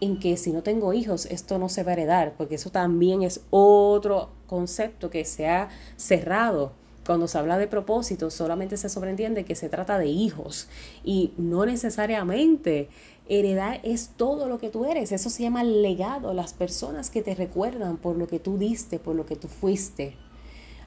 en 0.00 0.18
que 0.18 0.36
si 0.36 0.52
no 0.52 0.62
tengo 0.62 0.92
hijos 0.92 1.26
esto 1.26 1.58
no 1.58 1.68
se 1.68 1.82
va 1.82 1.90
a 1.90 1.94
heredar, 1.94 2.34
porque 2.36 2.54
eso 2.54 2.70
también 2.70 3.22
es 3.22 3.40
otro 3.50 4.30
concepto 4.46 5.10
que 5.10 5.24
se 5.24 5.48
ha 5.48 5.68
cerrado. 5.96 6.72
Cuando 7.04 7.26
se 7.26 7.38
habla 7.38 7.56
de 7.56 7.66
propósito, 7.66 8.30
solamente 8.30 8.76
se 8.76 8.90
sobreentiende 8.90 9.44
que 9.44 9.54
se 9.54 9.70
trata 9.70 9.98
de 9.98 10.08
hijos 10.08 10.68
y 11.02 11.32
no 11.38 11.64
necesariamente 11.64 12.88
heredar 13.28 13.80
es 13.82 14.10
todo 14.16 14.46
lo 14.46 14.58
que 14.58 14.68
tú 14.68 14.84
eres. 14.84 15.12
Eso 15.12 15.30
se 15.30 15.42
llama 15.42 15.64
legado, 15.64 16.34
las 16.34 16.52
personas 16.52 17.08
que 17.10 17.22
te 17.22 17.34
recuerdan 17.34 17.96
por 17.96 18.16
lo 18.16 18.26
que 18.26 18.38
tú 18.38 18.58
diste, 18.58 18.98
por 18.98 19.16
lo 19.16 19.24
que 19.24 19.36
tú 19.36 19.48
fuiste. 19.48 20.16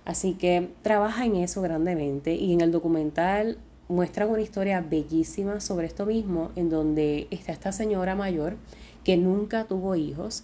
Así 0.06 0.34
que 0.34 0.70
trabaja 0.84 1.26
en 1.26 1.36
eso 1.38 1.62
grandemente 1.62 2.36
y 2.36 2.54
en 2.54 2.62
el 2.62 2.72
documental 2.72 3.58
muestran 3.92 4.30
una 4.30 4.42
historia 4.42 4.82
bellísima 4.82 5.60
sobre 5.60 5.88
esto 5.88 6.06
mismo, 6.06 6.52
en 6.56 6.70
donde 6.70 7.28
está 7.30 7.52
esta 7.52 7.72
señora 7.72 8.16
mayor 8.16 8.56
que 9.04 9.18
nunca 9.18 9.66
tuvo 9.66 9.96
hijos 9.96 10.44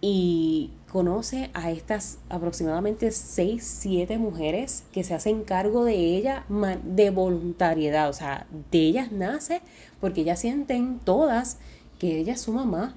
y 0.00 0.70
conoce 0.90 1.50
a 1.54 1.70
estas 1.70 2.18
aproximadamente 2.28 3.12
6, 3.12 3.62
7 3.64 4.18
mujeres 4.18 4.84
que 4.92 5.04
se 5.04 5.14
hacen 5.14 5.42
cargo 5.42 5.84
de 5.84 5.94
ella 5.94 6.44
de 6.84 7.10
voluntariedad, 7.10 8.10
o 8.10 8.12
sea, 8.12 8.46
de 8.70 8.78
ellas 8.78 9.12
nace 9.12 9.62
porque 10.00 10.22
ellas 10.22 10.40
sienten 10.40 10.98
todas 10.98 11.58
que 11.98 12.18
ella 12.18 12.32
es 12.32 12.40
su 12.40 12.52
mamá, 12.52 12.96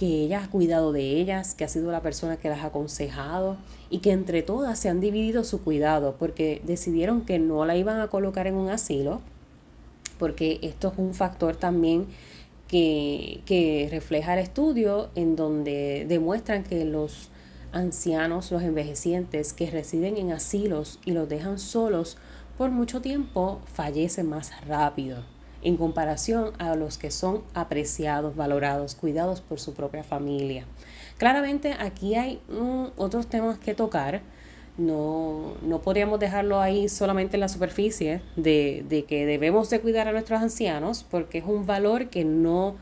que 0.00 0.22
ella 0.22 0.42
ha 0.42 0.48
cuidado 0.48 0.92
de 0.92 1.20
ellas, 1.20 1.54
que 1.54 1.62
ha 1.62 1.68
sido 1.68 1.92
la 1.92 2.00
persona 2.00 2.38
que 2.38 2.48
las 2.48 2.60
ha 2.60 2.68
aconsejado 2.68 3.58
y 3.90 3.98
que 3.98 4.12
entre 4.12 4.42
todas 4.42 4.78
se 4.78 4.88
han 4.88 4.98
dividido 4.98 5.44
su 5.44 5.62
cuidado 5.62 6.16
porque 6.18 6.62
decidieron 6.64 7.26
que 7.26 7.38
no 7.38 7.66
la 7.66 7.76
iban 7.76 8.00
a 8.00 8.08
colocar 8.08 8.46
en 8.46 8.54
un 8.54 8.70
asilo, 8.70 9.20
porque 10.18 10.58
esto 10.62 10.88
es 10.88 10.94
un 10.96 11.12
factor 11.12 11.54
también 11.54 12.06
que, 12.66 13.42
que 13.44 13.88
refleja 13.90 14.32
el 14.32 14.38
estudio 14.38 15.10
en 15.16 15.36
donde 15.36 16.06
demuestran 16.08 16.64
que 16.64 16.86
los 16.86 17.28
ancianos, 17.70 18.50
los 18.50 18.62
envejecientes 18.62 19.52
que 19.52 19.70
residen 19.70 20.16
en 20.16 20.32
asilos 20.32 20.98
y 21.04 21.10
los 21.10 21.28
dejan 21.28 21.58
solos 21.58 22.16
por 22.56 22.70
mucho 22.70 23.02
tiempo 23.02 23.60
fallecen 23.74 24.30
más 24.30 24.50
rápido 24.66 25.39
en 25.62 25.76
comparación 25.76 26.52
a 26.58 26.74
los 26.74 26.98
que 26.98 27.10
son 27.10 27.42
apreciados, 27.54 28.36
valorados, 28.36 28.94
cuidados 28.94 29.40
por 29.40 29.60
su 29.60 29.74
propia 29.74 30.02
familia. 30.02 30.64
Claramente 31.18 31.74
aquí 31.78 32.14
hay 32.14 32.40
otros 32.96 33.26
temas 33.26 33.58
que 33.58 33.74
tocar. 33.74 34.22
No, 34.78 35.54
no 35.62 35.82
podríamos 35.82 36.18
dejarlo 36.18 36.60
ahí 36.60 36.88
solamente 36.88 37.36
en 37.36 37.40
la 37.40 37.48
superficie 37.48 38.22
de, 38.36 38.84
de 38.88 39.04
que 39.04 39.26
debemos 39.26 39.68
de 39.68 39.80
cuidar 39.80 40.08
a 40.08 40.12
nuestros 40.12 40.40
ancianos 40.40 41.04
porque 41.10 41.38
es 41.38 41.44
un 41.44 41.66
valor 41.66 42.08
que 42.08 42.24
no 42.24 42.76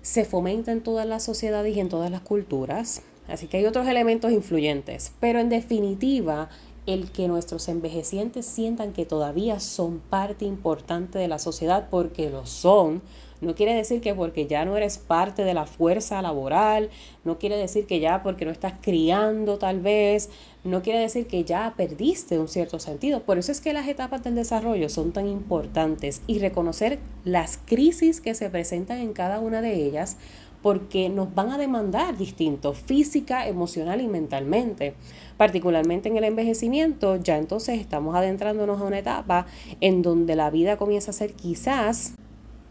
se 0.00 0.24
fomenta 0.24 0.72
en 0.72 0.80
todas 0.80 1.06
las 1.06 1.22
sociedades 1.22 1.76
y 1.76 1.80
en 1.80 1.88
todas 1.88 2.10
las 2.10 2.22
culturas. 2.22 3.02
Así 3.28 3.46
que 3.46 3.58
hay 3.58 3.66
otros 3.66 3.86
elementos 3.86 4.32
influyentes. 4.32 5.12
Pero 5.20 5.38
en 5.38 5.48
definitiva, 5.48 6.50
el 6.86 7.12
que 7.12 7.28
nuestros 7.28 7.68
envejecientes 7.68 8.46
sientan 8.46 8.92
que 8.92 9.06
todavía 9.06 9.60
son 9.60 10.00
parte 10.00 10.44
importante 10.44 11.18
de 11.18 11.28
la 11.28 11.38
sociedad 11.38 11.88
porque 11.90 12.30
lo 12.30 12.46
son, 12.46 13.02
no 13.42 13.56
quiere 13.56 13.74
decir 13.74 14.00
que 14.00 14.14
porque 14.14 14.46
ya 14.46 14.64
no 14.64 14.76
eres 14.76 14.98
parte 14.98 15.42
de 15.42 15.52
la 15.52 15.66
fuerza 15.66 16.22
laboral, 16.22 16.90
no 17.24 17.40
quiere 17.40 17.56
decir 17.56 17.86
que 17.86 17.98
ya 17.98 18.22
porque 18.22 18.44
no 18.44 18.52
estás 18.52 18.74
criando 18.80 19.58
tal 19.58 19.80
vez, 19.80 20.30
no 20.62 20.80
quiere 20.82 21.00
decir 21.00 21.26
que 21.26 21.42
ya 21.42 21.74
perdiste 21.76 22.38
un 22.38 22.46
cierto 22.46 22.78
sentido. 22.78 23.24
Por 23.24 23.38
eso 23.38 23.50
es 23.50 23.60
que 23.60 23.72
las 23.72 23.88
etapas 23.88 24.22
del 24.22 24.36
desarrollo 24.36 24.88
son 24.88 25.10
tan 25.10 25.26
importantes 25.26 26.22
y 26.28 26.38
reconocer 26.38 27.00
las 27.24 27.58
crisis 27.64 28.20
que 28.20 28.34
se 28.34 28.48
presentan 28.48 28.98
en 28.98 29.12
cada 29.12 29.40
una 29.40 29.60
de 29.60 29.74
ellas 29.74 30.18
porque 30.62 31.08
nos 31.08 31.34
van 31.34 31.50
a 31.50 31.58
demandar 31.58 32.16
distinto, 32.16 32.72
física, 32.72 33.48
emocional 33.48 34.00
y 34.00 34.06
mentalmente. 34.06 34.94
Particularmente 35.36 36.08
en 36.08 36.16
el 36.16 36.24
envejecimiento, 36.24 37.16
ya 37.16 37.38
entonces 37.38 37.80
estamos 37.80 38.14
adentrándonos 38.14 38.80
a 38.80 38.84
una 38.84 38.98
etapa 38.98 39.46
en 39.80 40.02
donde 40.02 40.36
la 40.36 40.50
vida 40.50 40.76
comienza 40.76 41.10
a 41.10 41.14
ser 41.14 41.34
quizás 41.34 42.14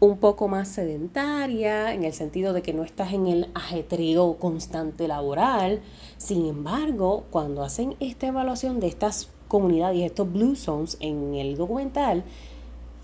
un 0.00 0.18
poco 0.18 0.48
más 0.48 0.66
sedentaria, 0.66 1.94
en 1.94 2.02
el 2.02 2.12
sentido 2.12 2.52
de 2.52 2.62
que 2.62 2.72
no 2.72 2.82
estás 2.82 3.12
en 3.12 3.28
el 3.28 3.48
ajetreo 3.54 4.36
constante 4.36 5.06
laboral. 5.06 5.80
Sin 6.16 6.46
embargo, 6.46 7.24
cuando 7.30 7.62
hacen 7.62 7.94
esta 8.00 8.26
evaluación 8.26 8.80
de 8.80 8.88
estas 8.88 9.30
comunidades 9.46 10.02
estos 10.02 10.32
blue 10.32 10.56
zones 10.56 10.96
en 10.98 11.34
el 11.34 11.56
documental, 11.56 12.24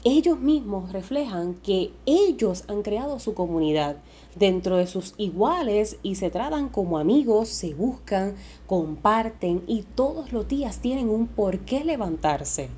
ellos 0.03 0.41
mismos 0.41 0.93
reflejan 0.93 1.55
que 1.55 1.93
ellos 2.07 2.65
han 2.67 2.83
creado 2.83 3.21
su 3.21 3.35
comunidad 3.35 3.99
dentro 4.39 4.77
de 4.77 4.87
sus 4.87 5.15
iguales 5.19 5.99
y 6.03 6.15
se 6.15 6.31
tratan 6.31 6.69
como 6.69 6.99
amigos, 6.99 7.49
se 7.49 7.75
buscan, 7.75 8.35
comparten 8.67 9.63
y 9.67 9.83
todos 9.83 10.33
los 10.33 10.49
días 10.49 10.79
tienen 10.79 11.09
un 11.09 11.27
por 11.27 11.61
qué 11.61 11.85
levantarse. 11.85 12.69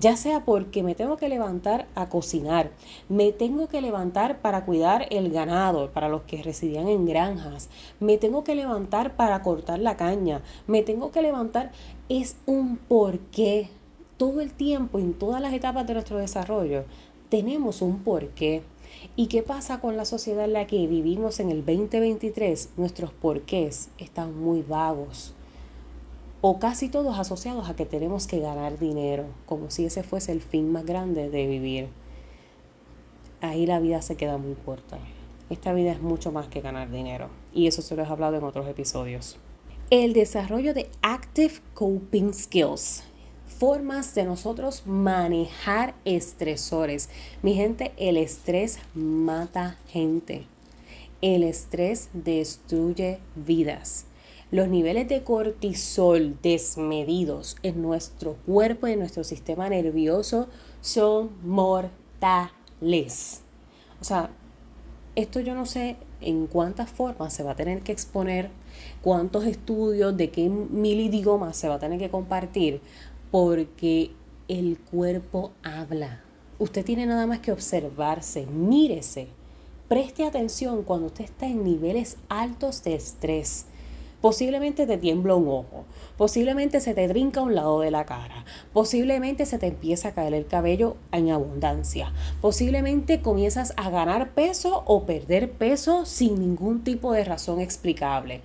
Ya 0.00 0.16
sea 0.16 0.44
porque 0.44 0.84
me 0.84 0.94
tengo 0.94 1.16
que 1.16 1.28
levantar 1.28 1.88
a 1.96 2.08
cocinar, 2.08 2.70
me 3.08 3.32
tengo 3.32 3.66
que 3.66 3.80
levantar 3.80 4.40
para 4.40 4.64
cuidar 4.64 5.06
el 5.10 5.32
ganado, 5.32 5.90
para 5.90 6.08
los 6.08 6.22
que 6.22 6.40
residían 6.40 6.86
en 6.86 7.04
granjas, 7.04 7.68
me 7.98 8.16
tengo 8.16 8.44
que 8.44 8.54
levantar 8.54 9.16
para 9.16 9.42
cortar 9.42 9.80
la 9.80 9.96
caña, 9.96 10.40
me 10.68 10.82
tengo 10.82 11.10
que 11.10 11.20
levantar, 11.20 11.72
es 12.08 12.36
un 12.46 12.76
porqué 12.76 13.70
todo 14.18 14.40
el 14.40 14.52
tiempo, 14.52 15.00
en 15.00 15.14
todas 15.14 15.40
las 15.40 15.52
etapas 15.52 15.84
de 15.88 15.94
nuestro 15.94 16.18
desarrollo, 16.18 16.84
tenemos 17.28 17.82
un 17.82 17.98
porqué. 18.04 18.62
¿Y 19.16 19.26
qué 19.26 19.42
pasa 19.42 19.80
con 19.80 19.96
la 19.96 20.04
sociedad 20.04 20.44
en 20.44 20.52
la 20.52 20.66
que 20.66 20.86
vivimos 20.86 21.40
en 21.40 21.50
el 21.50 21.64
2023? 21.64 22.70
Nuestros 22.76 23.12
porqués 23.12 23.90
están 23.98 24.38
muy 24.38 24.62
vagos. 24.62 25.34
o 26.40 26.60
casi 26.60 26.88
todos 26.88 27.18
asociados 27.18 27.68
a 27.68 27.74
que 27.74 27.84
tenemos 27.84 28.28
que 28.28 28.38
ganar 28.38 28.78
dinero, 28.78 29.24
como 29.44 29.70
si 29.72 29.86
ese 29.86 30.04
fuese 30.04 30.30
el 30.30 30.40
fin 30.40 30.70
más 30.70 30.86
grande 30.86 31.30
de 31.30 31.46
vivir. 31.48 31.88
Ahí 33.40 33.66
la 33.66 33.80
vida 33.80 34.02
se 34.02 34.16
queda 34.16 34.38
muy 34.38 34.54
corta. 34.54 34.98
Esta 35.50 35.72
vida 35.72 35.90
es 35.90 36.00
mucho 36.00 36.30
más 36.30 36.46
que 36.46 36.60
ganar 36.60 36.92
dinero 36.92 37.28
y 37.52 37.66
eso 37.66 37.82
se 37.82 37.96
lo 37.96 38.02
he 38.04 38.06
hablado 38.06 38.36
en 38.36 38.44
otros 38.44 38.68
episodios. 38.68 39.36
El 39.90 40.12
desarrollo 40.12 40.74
de 40.74 40.90
Active 41.02 41.54
Coping 41.74 42.32
Skills 42.34 43.02
formas 43.58 44.14
de 44.14 44.24
nosotros 44.24 44.84
manejar 44.86 45.94
estresores. 46.04 47.10
Mi 47.42 47.54
gente, 47.54 47.92
el 47.96 48.16
estrés 48.16 48.78
mata 48.94 49.76
gente. 49.88 50.46
El 51.20 51.42
estrés 51.42 52.08
destruye 52.12 53.18
vidas. 53.34 54.06
Los 54.52 54.68
niveles 54.68 55.08
de 55.08 55.24
cortisol 55.24 56.38
desmedidos 56.40 57.56
en 57.62 57.82
nuestro 57.82 58.36
cuerpo 58.46 58.86
y 58.86 58.92
en 58.92 59.00
nuestro 59.00 59.24
sistema 59.24 59.68
nervioso 59.68 60.48
son 60.80 61.30
mortales. 61.42 63.42
O 64.00 64.04
sea, 64.04 64.30
esto 65.16 65.40
yo 65.40 65.54
no 65.54 65.66
sé 65.66 65.96
en 66.20 66.46
cuántas 66.46 66.90
formas 66.90 67.34
se 67.34 67.42
va 67.42 67.50
a 67.50 67.56
tener 67.56 67.82
que 67.82 67.90
exponer, 67.90 68.50
cuántos 69.02 69.44
estudios, 69.44 70.16
de 70.16 70.30
qué 70.30 70.48
mil 70.48 71.00
idiomas 71.00 71.56
se 71.56 71.68
va 71.68 71.74
a 71.74 71.78
tener 71.80 71.98
que 71.98 72.08
compartir, 72.08 72.80
porque 73.30 74.10
el 74.48 74.78
cuerpo 74.78 75.52
habla. 75.62 76.22
Usted 76.58 76.84
tiene 76.84 77.06
nada 77.06 77.26
más 77.26 77.40
que 77.40 77.52
observarse, 77.52 78.46
mírese, 78.46 79.28
preste 79.88 80.24
atención 80.24 80.82
cuando 80.82 81.06
usted 81.06 81.24
está 81.24 81.46
en 81.46 81.64
niveles 81.64 82.16
altos 82.28 82.82
de 82.82 82.94
estrés. 82.94 83.66
Posiblemente 84.20 84.84
te 84.84 84.98
tiembla 84.98 85.36
un 85.36 85.46
ojo, 85.46 85.84
posiblemente 86.16 86.80
se 86.80 86.92
te 86.92 87.06
trinca 87.06 87.40
un 87.40 87.54
lado 87.54 87.78
de 87.78 87.92
la 87.92 88.04
cara, 88.04 88.44
posiblemente 88.72 89.46
se 89.46 89.58
te 89.58 89.68
empieza 89.68 90.08
a 90.08 90.14
caer 90.14 90.34
el 90.34 90.48
cabello 90.48 90.96
en 91.12 91.30
abundancia, 91.30 92.12
posiblemente 92.40 93.20
comienzas 93.20 93.74
a 93.76 93.90
ganar 93.90 94.34
peso 94.34 94.82
o 94.86 95.06
perder 95.06 95.52
peso 95.52 96.04
sin 96.04 96.40
ningún 96.40 96.82
tipo 96.82 97.12
de 97.12 97.22
razón 97.22 97.60
explicable, 97.60 98.42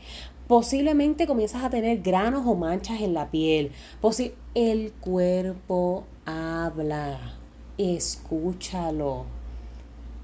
Posiblemente 0.53 1.25
comienzas 1.25 1.63
a 1.63 1.71
tener 1.71 2.03
granos 2.03 2.45
o 2.45 2.53
manchas 2.53 3.01
en 3.01 3.15
la 3.15 3.31
piel. 3.31 3.71
el 4.53 4.91
cuerpo 4.91 6.03
habla. 6.27 7.39
Escúchalo. 7.79 9.25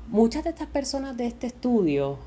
Muchas 0.07 0.43
de 0.43 0.51
estas 0.51 0.67
personas 0.67 1.17
de 1.17 1.25
este 1.25 1.47
estudio 1.47 2.19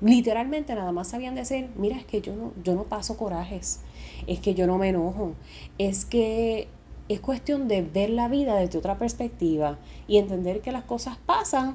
literalmente 0.00 0.76
nada 0.76 0.92
más 0.92 1.08
sabían 1.08 1.34
decir, 1.34 1.70
mira, 1.74 1.96
es 1.96 2.04
que 2.04 2.20
yo 2.20 2.36
no, 2.36 2.52
yo 2.62 2.76
no 2.76 2.84
paso 2.84 3.16
corajes, 3.16 3.80
es 4.28 4.38
que 4.38 4.54
yo 4.54 4.68
no 4.68 4.78
me 4.78 4.90
enojo, 4.90 5.32
es 5.78 6.04
que 6.04 6.68
es 7.08 7.18
cuestión 7.18 7.66
de 7.66 7.82
ver 7.82 8.10
la 8.10 8.28
vida 8.28 8.54
desde 8.54 8.78
otra 8.78 8.96
perspectiva 8.96 9.80
y 10.06 10.18
entender 10.18 10.60
que 10.60 10.70
las 10.70 10.84
cosas 10.84 11.18
pasan, 11.26 11.74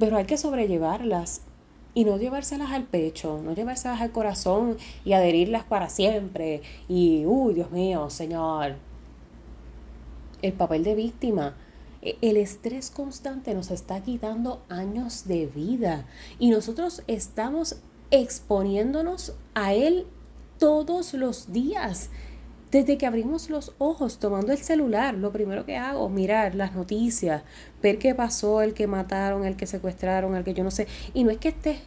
pero 0.00 0.16
hay 0.16 0.24
que 0.24 0.36
sobrellevarlas 0.36 1.42
y 1.94 2.04
no 2.04 2.18
llevárselas 2.18 2.70
al 2.70 2.84
pecho, 2.84 3.40
no 3.42 3.54
llevárselas 3.54 4.00
al 4.00 4.12
corazón 4.12 4.76
y 5.04 5.12
adherirlas 5.12 5.64
para 5.64 5.88
siempre. 5.88 6.62
Y, 6.88 7.24
uy, 7.26 7.54
Dios 7.54 7.70
mío, 7.70 8.10
Señor. 8.10 8.76
El 10.42 10.52
papel 10.52 10.84
de 10.84 10.94
víctima. 10.94 11.56
E, 12.02 12.16
el 12.22 12.36
estrés 12.36 12.90
constante 12.90 13.54
nos 13.54 13.70
está 13.70 14.00
quitando 14.02 14.62
años 14.68 15.26
de 15.26 15.46
vida 15.46 16.06
y 16.38 16.50
nosotros 16.50 17.02
estamos 17.06 17.76
exponiéndonos 18.10 19.34
a 19.54 19.74
él 19.74 20.06
todos 20.58 21.14
los 21.14 21.52
días. 21.52 22.10
Desde 22.70 22.98
que 22.98 23.06
abrimos 23.06 23.50
los 23.50 23.74
ojos, 23.78 24.18
tomando 24.18 24.52
el 24.52 24.58
celular, 24.58 25.14
lo 25.14 25.32
primero 25.32 25.66
que 25.66 25.76
hago, 25.76 26.08
mirar 26.08 26.54
las 26.54 26.72
noticias, 26.72 27.42
ver 27.82 27.98
qué 27.98 28.14
pasó, 28.14 28.62
el 28.62 28.74
que 28.74 28.86
mataron, 28.86 29.44
el 29.44 29.56
que 29.56 29.66
secuestraron, 29.66 30.36
el 30.36 30.44
que 30.44 30.54
yo 30.54 30.62
no 30.62 30.70
sé. 30.70 30.86
Y 31.12 31.24
no 31.24 31.30
es 31.30 31.38
que 31.38 31.48
estés 31.48 31.80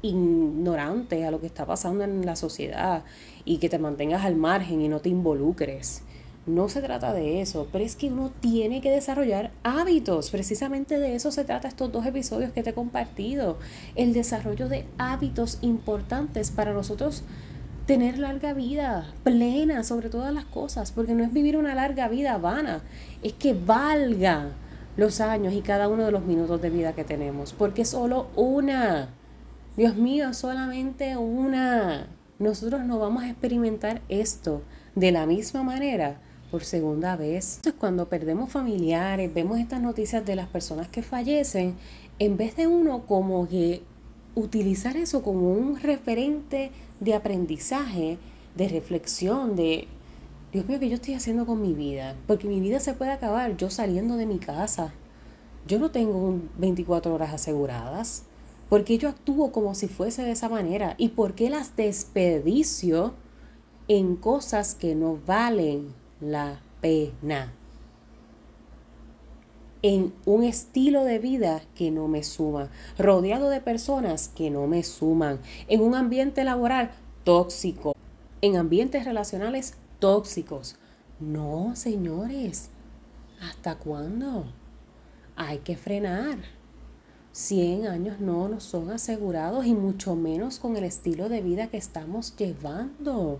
ignorante 0.00 1.26
a 1.26 1.30
lo 1.30 1.40
que 1.40 1.46
está 1.46 1.66
pasando 1.66 2.04
en 2.04 2.24
la 2.24 2.36
sociedad 2.36 3.04
y 3.44 3.58
que 3.58 3.68
te 3.68 3.78
mantengas 3.78 4.24
al 4.24 4.36
margen 4.36 4.80
y 4.80 4.88
no 4.88 5.00
te 5.00 5.10
involucres. 5.10 6.02
No 6.46 6.68
se 6.68 6.82
trata 6.82 7.14
de 7.14 7.40
eso, 7.40 7.68
pero 7.72 7.84
es 7.84 7.96
que 7.96 8.08
uno 8.08 8.30
tiene 8.40 8.82
que 8.82 8.90
desarrollar 8.90 9.50
hábitos. 9.62 10.30
Precisamente 10.30 10.98
de 10.98 11.14
eso 11.14 11.30
se 11.30 11.44
trata 11.44 11.68
estos 11.68 11.90
dos 11.90 12.04
episodios 12.04 12.52
que 12.52 12.62
te 12.62 12.70
he 12.70 12.74
compartido. 12.74 13.58
El 13.96 14.12
desarrollo 14.12 14.68
de 14.68 14.84
hábitos 14.98 15.58
importantes 15.62 16.50
para 16.50 16.74
nosotros 16.74 17.24
tener 17.86 18.18
larga 18.18 18.54
vida, 18.54 19.12
plena 19.22 19.84
sobre 19.84 20.08
todas 20.08 20.32
las 20.32 20.44
cosas, 20.44 20.92
porque 20.92 21.14
no 21.14 21.22
es 21.22 21.32
vivir 21.32 21.56
una 21.56 21.74
larga 21.74 22.08
vida 22.08 22.38
vana, 22.38 22.82
es 23.22 23.34
que 23.34 23.52
valga 23.52 24.52
los 24.96 25.20
años 25.20 25.52
y 25.52 25.60
cada 25.60 25.88
uno 25.88 26.04
de 26.04 26.12
los 26.12 26.24
minutos 26.24 26.62
de 26.62 26.70
vida 26.70 26.94
que 26.94 27.04
tenemos, 27.04 27.52
porque 27.52 27.84
solo 27.84 28.28
una. 28.36 29.08
Dios 29.76 29.96
mío, 29.96 30.32
solamente 30.34 31.16
una. 31.16 32.06
Nosotros 32.38 32.84
no 32.84 32.98
vamos 32.98 33.24
a 33.24 33.30
experimentar 33.30 34.02
esto 34.08 34.62
de 34.94 35.12
la 35.12 35.26
misma 35.26 35.62
manera 35.62 36.20
por 36.50 36.64
segunda 36.64 37.16
vez. 37.16 37.56
Entonces, 37.56 37.80
cuando 37.80 38.08
perdemos 38.08 38.50
familiares, 38.50 39.32
vemos 39.34 39.58
estas 39.58 39.80
noticias 39.80 40.24
de 40.24 40.36
las 40.36 40.46
personas 40.48 40.88
que 40.88 41.02
fallecen, 41.02 41.76
en 42.18 42.36
vez 42.36 42.56
de 42.56 42.68
uno 42.68 43.06
como 43.06 43.48
que 43.48 43.82
utilizar 44.34 44.96
eso 44.96 45.22
como 45.22 45.52
un 45.52 45.80
referente 45.80 46.70
de 47.00 47.14
aprendizaje, 47.14 48.18
de 48.54 48.68
reflexión, 48.68 49.56
de, 49.56 49.88
Dios 50.52 50.66
mío, 50.68 50.78
¿qué 50.78 50.88
yo 50.88 50.94
estoy 50.94 51.14
haciendo 51.14 51.46
con 51.46 51.60
mi 51.60 51.74
vida? 51.74 52.16
Porque 52.26 52.46
mi 52.46 52.60
vida 52.60 52.80
se 52.80 52.94
puede 52.94 53.12
acabar 53.12 53.56
yo 53.56 53.70
saliendo 53.70 54.16
de 54.16 54.26
mi 54.26 54.38
casa. 54.38 54.94
Yo 55.66 55.78
no 55.78 55.90
tengo 55.90 56.38
24 56.58 57.12
horas 57.12 57.32
aseguradas. 57.32 58.24
¿Por 58.68 58.84
qué 58.84 58.98
yo 58.98 59.08
actúo 59.08 59.50
como 59.50 59.74
si 59.74 59.88
fuese 59.88 60.22
de 60.22 60.32
esa 60.32 60.48
manera? 60.48 60.94
¿Y 60.98 61.10
por 61.10 61.34
qué 61.34 61.50
las 61.50 61.76
desperdicio 61.76 63.14
en 63.88 64.16
cosas 64.16 64.74
que 64.74 64.94
no 64.94 65.18
valen 65.26 65.88
la 66.20 66.60
pena? 66.80 67.52
En 69.84 70.14
un 70.24 70.44
estilo 70.44 71.04
de 71.04 71.18
vida 71.18 71.60
que 71.74 71.90
no 71.90 72.08
me 72.08 72.22
suma, 72.22 72.70
rodeado 72.96 73.50
de 73.50 73.60
personas 73.60 74.28
que 74.28 74.48
no 74.48 74.66
me 74.66 74.82
suman, 74.82 75.40
en 75.68 75.82
un 75.82 75.94
ambiente 75.94 76.42
laboral 76.42 76.90
tóxico, 77.22 77.94
en 78.40 78.56
ambientes 78.56 79.04
relacionales 79.04 79.74
tóxicos. 79.98 80.76
No, 81.20 81.76
señores, 81.76 82.70
¿hasta 83.42 83.74
cuándo? 83.74 84.46
Hay 85.36 85.58
que 85.58 85.76
frenar. 85.76 86.38
100 87.32 87.86
años 87.86 88.20
no 88.20 88.48
nos 88.48 88.64
son 88.64 88.90
asegurados 88.90 89.66
y 89.66 89.74
mucho 89.74 90.16
menos 90.16 90.60
con 90.60 90.78
el 90.78 90.84
estilo 90.84 91.28
de 91.28 91.42
vida 91.42 91.66
que 91.66 91.76
estamos 91.76 92.34
llevando. 92.38 93.38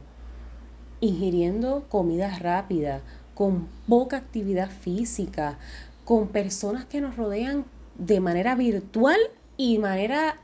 Ingiriendo 1.00 1.86
comida 1.88 2.38
rápida, 2.38 3.00
con 3.34 3.66
poca 3.88 4.18
actividad 4.18 4.70
física, 4.70 5.58
con 6.04 6.28
personas 6.28 6.84
que 6.84 7.00
nos 7.00 7.16
rodean 7.16 7.64
de 7.96 8.20
manera 8.20 8.54
virtual 8.54 9.18
y 9.56 9.78
manera 9.78 10.38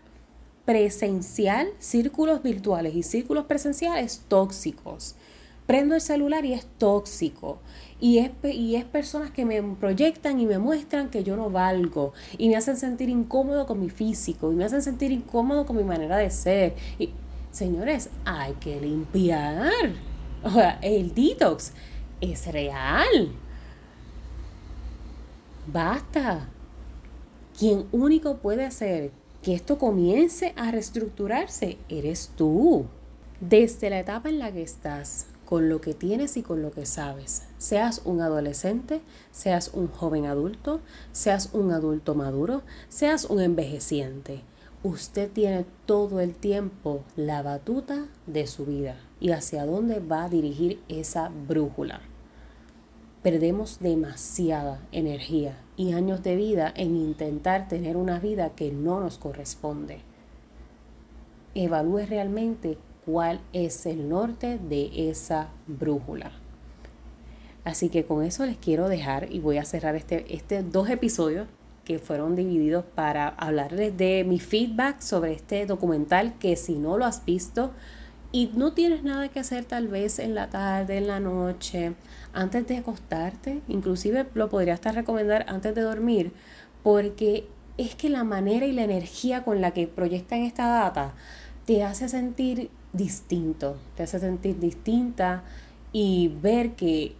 presencial, 0.64 1.68
círculos 1.78 2.42
virtuales 2.42 2.94
y 2.94 3.02
círculos 3.02 3.46
presenciales 3.46 4.22
tóxicos. 4.28 5.16
Prendo 5.66 5.94
el 5.94 6.00
celular 6.00 6.44
y 6.44 6.52
es 6.52 6.66
tóxico. 6.78 7.58
Y 8.00 8.18
es, 8.18 8.30
y 8.42 8.76
es 8.76 8.84
personas 8.84 9.30
que 9.30 9.44
me 9.44 9.62
proyectan 9.62 10.40
y 10.40 10.46
me 10.46 10.58
muestran 10.58 11.10
que 11.10 11.22
yo 11.22 11.36
no 11.36 11.50
valgo. 11.50 12.12
Y 12.38 12.48
me 12.48 12.56
hacen 12.56 12.76
sentir 12.76 13.08
incómodo 13.08 13.66
con 13.66 13.78
mi 13.78 13.90
físico. 13.90 14.50
Y 14.52 14.56
me 14.56 14.64
hacen 14.64 14.82
sentir 14.82 15.12
incómodo 15.12 15.66
con 15.66 15.76
mi 15.76 15.84
manera 15.84 16.16
de 16.16 16.30
ser. 16.30 16.74
Y, 16.98 17.10
señores, 17.52 18.10
hay 18.24 18.54
que 18.54 18.80
limpiar. 18.80 19.70
O 20.42 20.50
sea, 20.50 20.78
el 20.82 21.14
detox 21.14 21.72
es 22.20 22.46
real. 22.50 23.32
Basta. 25.72 26.48
Quien 27.56 27.86
único 27.92 28.38
puede 28.38 28.64
hacer 28.64 29.12
que 29.40 29.54
esto 29.54 29.78
comience 29.78 30.52
a 30.56 30.72
reestructurarse 30.72 31.78
eres 31.88 32.32
tú. 32.34 32.86
Desde 33.40 33.88
la 33.88 34.00
etapa 34.00 34.30
en 34.30 34.40
la 34.40 34.50
que 34.50 34.62
estás, 34.62 35.28
con 35.44 35.68
lo 35.68 35.80
que 35.80 35.94
tienes 35.94 36.36
y 36.36 36.42
con 36.42 36.60
lo 36.60 36.72
que 36.72 36.86
sabes, 36.86 37.44
seas 37.58 38.02
un 38.04 38.20
adolescente, 38.20 39.00
seas 39.30 39.70
un 39.72 39.86
joven 39.86 40.26
adulto, 40.26 40.80
seas 41.12 41.50
un 41.52 41.70
adulto 41.70 42.16
maduro, 42.16 42.62
seas 42.88 43.26
un 43.26 43.40
envejeciente, 43.40 44.42
usted 44.82 45.30
tiene 45.30 45.66
todo 45.86 46.18
el 46.18 46.34
tiempo 46.34 47.04
la 47.14 47.42
batuta 47.42 48.06
de 48.26 48.48
su 48.48 48.66
vida 48.66 48.96
y 49.20 49.30
hacia 49.30 49.66
dónde 49.66 50.00
va 50.00 50.24
a 50.24 50.28
dirigir 50.28 50.82
esa 50.88 51.28
brújula 51.28 52.00
perdemos 53.22 53.80
demasiada 53.80 54.80
energía 54.92 55.58
y 55.76 55.92
años 55.92 56.22
de 56.22 56.36
vida 56.36 56.72
en 56.74 56.96
intentar 56.96 57.68
tener 57.68 57.96
una 57.96 58.18
vida 58.18 58.50
que 58.50 58.72
no 58.72 59.00
nos 59.00 59.18
corresponde. 59.18 60.00
Evalúe 61.54 62.06
realmente 62.06 62.78
cuál 63.04 63.40
es 63.52 63.84
el 63.86 64.08
norte 64.08 64.58
de 64.58 65.10
esa 65.10 65.50
brújula. 65.66 66.32
Así 67.64 67.90
que 67.90 68.04
con 68.04 68.24
eso 68.24 68.46
les 68.46 68.56
quiero 68.56 68.88
dejar 68.88 69.30
y 69.30 69.40
voy 69.40 69.58
a 69.58 69.64
cerrar 69.64 69.96
este, 69.96 70.34
este 70.34 70.62
dos 70.62 70.88
episodios 70.88 71.46
que 71.84 71.98
fueron 71.98 72.36
divididos 72.36 72.84
para 72.94 73.28
hablarles 73.28 73.96
de 73.96 74.24
mi 74.24 74.38
feedback 74.38 75.00
sobre 75.00 75.32
este 75.32 75.66
documental 75.66 76.38
que 76.38 76.56
si 76.56 76.76
no 76.76 76.96
lo 76.96 77.04
has 77.04 77.24
visto 77.24 77.72
y 78.32 78.50
no 78.54 78.72
tienes 78.72 79.02
nada 79.02 79.28
que 79.28 79.40
hacer 79.40 79.64
tal 79.64 79.88
vez 79.88 80.18
en 80.18 80.34
la 80.34 80.50
tarde, 80.50 80.98
en 80.98 81.08
la 81.08 81.20
noche, 81.20 81.94
antes 82.32 82.66
de 82.66 82.78
acostarte, 82.78 83.60
inclusive 83.66 84.26
lo 84.34 84.48
podría 84.48 84.74
hasta 84.74 84.92
recomendar 84.92 85.46
antes 85.48 85.74
de 85.74 85.82
dormir, 85.82 86.32
porque 86.82 87.48
es 87.76 87.94
que 87.94 88.08
la 88.08 88.24
manera 88.24 88.66
y 88.66 88.72
la 88.72 88.84
energía 88.84 89.42
con 89.42 89.60
la 89.60 89.72
que 89.72 89.88
proyectan 89.88 90.40
esta 90.40 90.66
data 90.68 91.14
te 91.66 91.82
hace 91.82 92.08
sentir 92.08 92.70
distinto, 92.92 93.78
te 93.96 94.04
hace 94.04 94.20
sentir 94.20 94.58
distinta 94.60 95.42
y 95.92 96.28
ver 96.40 96.72
que 96.72 97.14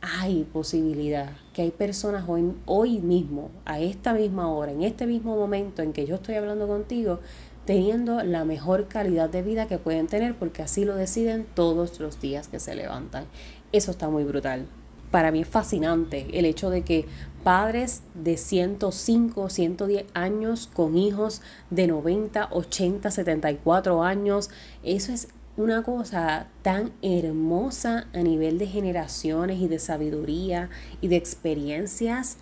hay 0.00 0.44
posibilidad, 0.44 1.30
que 1.52 1.62
hay 1.62 1.70
personas 1.70 2.24
hoy, 2.28 2.52
hoy 2.66 3.00
mismo, 3.00 3.50
a 3.64 3.80
esta 3.80 4.14
misma 4.14 4.52
hora, 4.52 4.72
en 4.72 4.82
este 4.82 5.06
mismo 5.06 5.36
momento 5.36 5.82
en 5.82 5.92
que 5.92 6.06
yo 6.06 6.16
estoy 6.16 6.36
hablando 6.36 6.68
contigo, 6.68 7.20
teniendo 7.66 8.22
la 8.22 8.44
mejor 8.44 8.88
calidad 8.88 9.28
de 9.28 9.42
vida 9.42 9.66
que 9.66 9.78
pueden 9.78 10.06
tener 10.06 10.34
porque 10.34 10.62
así 10.62 10.84
lo 10.84 10.94
deciden 10.94 11.46
todos 11.54 12.00
los 12.00 12.20
días 12.20 12.48
que 12.48 12.60
se 12.60 12.74
levantan. 12.74 13.26
Eso 13.72 13.90
está 13.90 14.08
muy 14.08 14.24
brutal. 14.24 14.66
Para 15.10 15.30
mí 15.30 15.40
es 15.42 15.48
fascinante 15.48 16.26
el 16.32 16.46
hecho 16.46 16.70
de 16.70 16.82
que 16.82 17.06
padres 17.44 18.02
de 18.14 18.36
105, 18.36 19.50
110 19.50 20.06
años 20.14 20.68
con 20.72 20.96
hijos 20.96 21.42
de 21.70 21.86
90, 21.86 22.48
80, 22.50 23.10
74 23.10 24.02
años, 24.02 24.50
eso 24.82 25.12
es 25.12 25.28
una 25.56 25.82
cosa 25.82 26.48
tan 26.62 26.92
hermosa 27.02 28.08
a 28.12 28.18
nivel 28.18 28.58
de 28.58 28.66
generaciones 28.66 29.60
y 29.60 29.68
de 29.68 29.78
sabiduría 29.78 30.70
y 31.00 31.08
de 31.08 31.16
experiencias. 31.16 32.36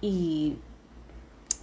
Y 0.00 0.56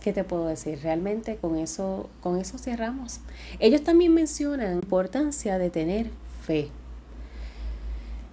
¿qué 0.03 0.11
te 0.13 0.25
puedo 0.25 0.45
decir? 0.45 0.79
Realmente 0.83 1.37
con 1.37 1.55
eso, 1.55 2.09
con 2.21 2.37
eso 2.37 2.59
cerramos. 2.59 3.21
Ellos 3.59 3.83
también 3.83 4.13
mencionan 4.13 4.67
la 4.67 4.73
importancia 4.73 5.57
de 5.57 5.69
tener 5.69 6.11
fe. 6.45 6.69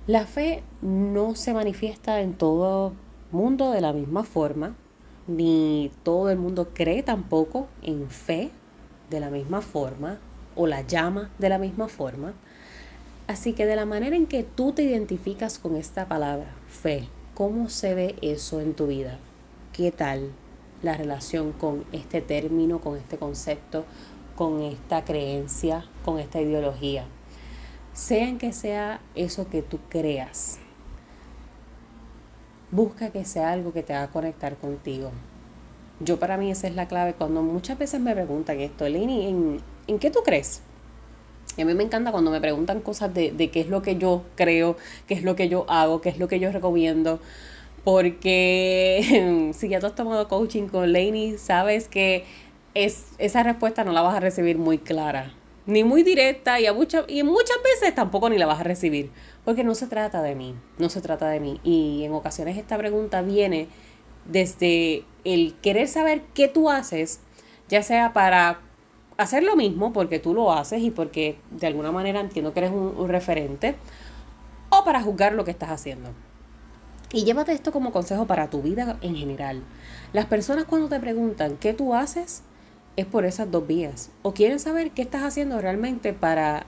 La 0.06 0.26
fe 0.26 0.64
no 0.82 1.36
se 1.36 1.54
manifiesta 1.54 2.20
en 2.20 2.34
todo 2.34 2.92
mundo 3.30 3.70
de 3.70 3.80
la 3.80 3.92
misma 3.92 4.24
forma, 4.24 4.74
ni 5.28 5.92
todo 6.02 6.30
el 6.30 6.38
mundo 6.38 6.70
cree 6.74 7.04
tampoco 7.04 7.68
en 7.82 8.10
fe 8.10 8.50
de 9.08 9.20
la 9.20 9.30
misma 9.30 9.60
forma 9.60 10.18
o 10.56 10.66
la 10.66 10.82
llama 10.82 11.30
de 11.38 11.48
la 11.48 11.58
misma 11.58 11.86
forma. 11.86 12.34
Así 13.28 13.52
que 13.52 13.64
de 13.64 13.76
la 13.76 13.86
manera 13.86 14.16
en 14.16 14.26
que 14.26 14.42
tú 14.42 14.72
te 14.72 14.82
identificas 14.82 15.60
con 15.60 15.76
esta 15.76 16.08
palabra, 16.08 16.52
fe, 16.66 17.06
¿cómo 17.34 17.68
se 17.68 17.94
ve 17.94 18.16
eso 18.22 18.60
en 18.60 18.74
tu 18.74 18.88
vida? 18.88 19.18
¿Qué 19.72 19.92
tal 19.92 20.32
la 20.82 20.96
relación 20.96 21.52
con 21.52 21.84
este 21.92 22.20
término, 22.20 22.80
con 22.80 22.96
este 22.96 23.18
concepto, 23.18 23.84
con 24.36 24.62
esta 24.62 25.04
creencia, 25.04 25.84
con 26.04 26.18
esta 26.18 26.40
ideología? 26.40 27.04
Sea 27.92 28.38
que 28.38 28.52
sea 28.52 29.00
eso 29.14 29.48
que 29.48 29.62
tú 29.62 29.78
creas, 29.88 30.58
busca 32.70 33.10
que 33.10 33.24
sea 33.24 33.50
algo 33.50 33.72
que 33.72 33.82
te 33.82 33.94
haga 33.94 34.12
conectar 34.12 34.56
contigo. 34.56 35.10
Yo 35.98 36.18
para 36.18 36.36
mí 36.36 36.50
esa 36.50 36.66
es 36.66 36.74
la 36.74 36.88
clave. 36.88 37.14
Cuando 37.14 37.42
muchas 37.42 37.78
veces 37.78 38.00
me 38.00 38.14
preguntan 38.14 38.58
esto, 38.60 38.86
Eleni, 38.86 39.26
¿en, 39.26 39.60
¿en 39.86 39.98
qué 39.98 40.10
tú 40.10 40.20
crees? 40.24 40.62
Y 41.56 41.62
a 41.62 41.64
mí 41.64 41.74
me 41.74 41.82
encanta 41.82 42.12
cuando 42.12 42.30
me 42.30 42.40
preguntan 42.40 42.80
cosas 42.80 43.12
de, 43.12 43.32
de, 43.32 43.50
qué 43.50 43.60
es 43.60 43.68
lo 43.68 43.82
que 43.82 43.96
yo 43.96 44.22
creo, 44.36 44.76
qué 45.06 45.14
es 45.14 45.24
lo 45.24 45.36
que 45.36 45.48
yo 45.48 45.66
hago, 45.68 46.00
qué 46.00 46.08
es 46.08 46.18
lo 46.18 46.28
que 46.28 46.38
yo 46.38 46.52
recomiendo. 46.52 47.20
Porque 47.84 49.50
si 49.54 49.68
ya 49.68 49.80
tú 49.80 49.86
has 49.86 49.94
tomado 49.94 50.28
coaching 50.28 50.68
con 50.68 50.92
Lainey, 50.92 51.38
sabes 51.38 51.88
que 51.88 52.24
es, 52.74 53.06
esa 53.18 53.42
respuesta 53.42 53.84
no 53.84 53.92
la 53.92 54.02
vas 54.02 54.16
a 54.16 54.20
recibir 54.20 54.58
muy 54.58 54.78
clara, 54.78 55.34
ni 55.66 55.84
muy 55.84 56.02
directa, 56.02 56.60
y, 56.60 56.66
a 56.66 56.72
muchas 56.72 57.04
y 57.08 57.22
muchas 57.22 57.56
veces 57.62 57.94
tampoco 57.94 58.28
ni 58.30 58.38
la 58.38 58.46
vas 58.46 58.60
a 58.60 58.64
recibir. 58.64 59.10
Porque 59.44 59.64
no 59.64 59.74
se 59.74 59.86
trata 59.86 60.22
de 60.22 60.34
mí, 60.34 60.54
no 60.78 60.90
se 60.90 61.00
trata 61.00 61.28
de 61.28 61.40
mí. 61.40 61.60
Y 61.64 62.04
en 62.04 62.12
ocasiones 62.12 62.58
esta 62.58 62.76
pregunta 62.76 63.22
viene 63.22 63.68
desde 64.26 65.04
el 65.24 65.54
querer 65.62 65.88
saber 65.88 66.22
qué 66.34 66.48
tú 66.48 66.70
haces, 66.70 67.20
ya 67.68 67.82
sea 67.82 68.12
para 68.12 68.60
hacer 69.16 69.42
lo 69.42 69.54
mismo 69.54 69.92
porque 69.92 70.18
tú 70.18 70.34
lo 70.34 70.52
haces 70.52 70.80
y 70.82 70.90
porque 70.90 71.38
de 71.50 71.66
alguna 71.66 71.92
manera 71.92 72.20
entiendo 72.20 72.52
que 72.52 72.60
eres 72.60 72.72
un, 72.72 73.08
referente, 73.08 73.76
o 74.70 74.84
para 74.84 75.02
juzgar 75.02 75.34
lo 75.34 75.44
que 75.44 75.50
estás 75.50 75.70
haciendo. 75.70 76.10
Y 77.12 77.24
llévate 77.24 77.52
esto 77.52 77.72
como 77.72 77.90
consejo 77.90 78.26
para 78.26 78.50
tu 78.50 78.62
vida 78.62 78.96
en 79.02 79.16
general. 79.16 79.62
Las 80.12 80.26
personas 80.26 80.64
cuando 80.64 80.88
te 80.88 81.00
preguntan 81.00 81.56
qué 81.56 81.74
tú 81.74 81.94
haces, 81.94 82.42
es 82.96 83.06
por 83.06 83.24
esas 83.24 83.50
dos 83.50 83.66
vías. 83.66 84.10
O 84.22 84.32
quieren 84.32 84.60
saber 84.60 84.92
qué 84.92 85.02
estás 85.02 85.22
haciendo 85.22 85.60
realmente 85.60 86.12
para 86.12 86.66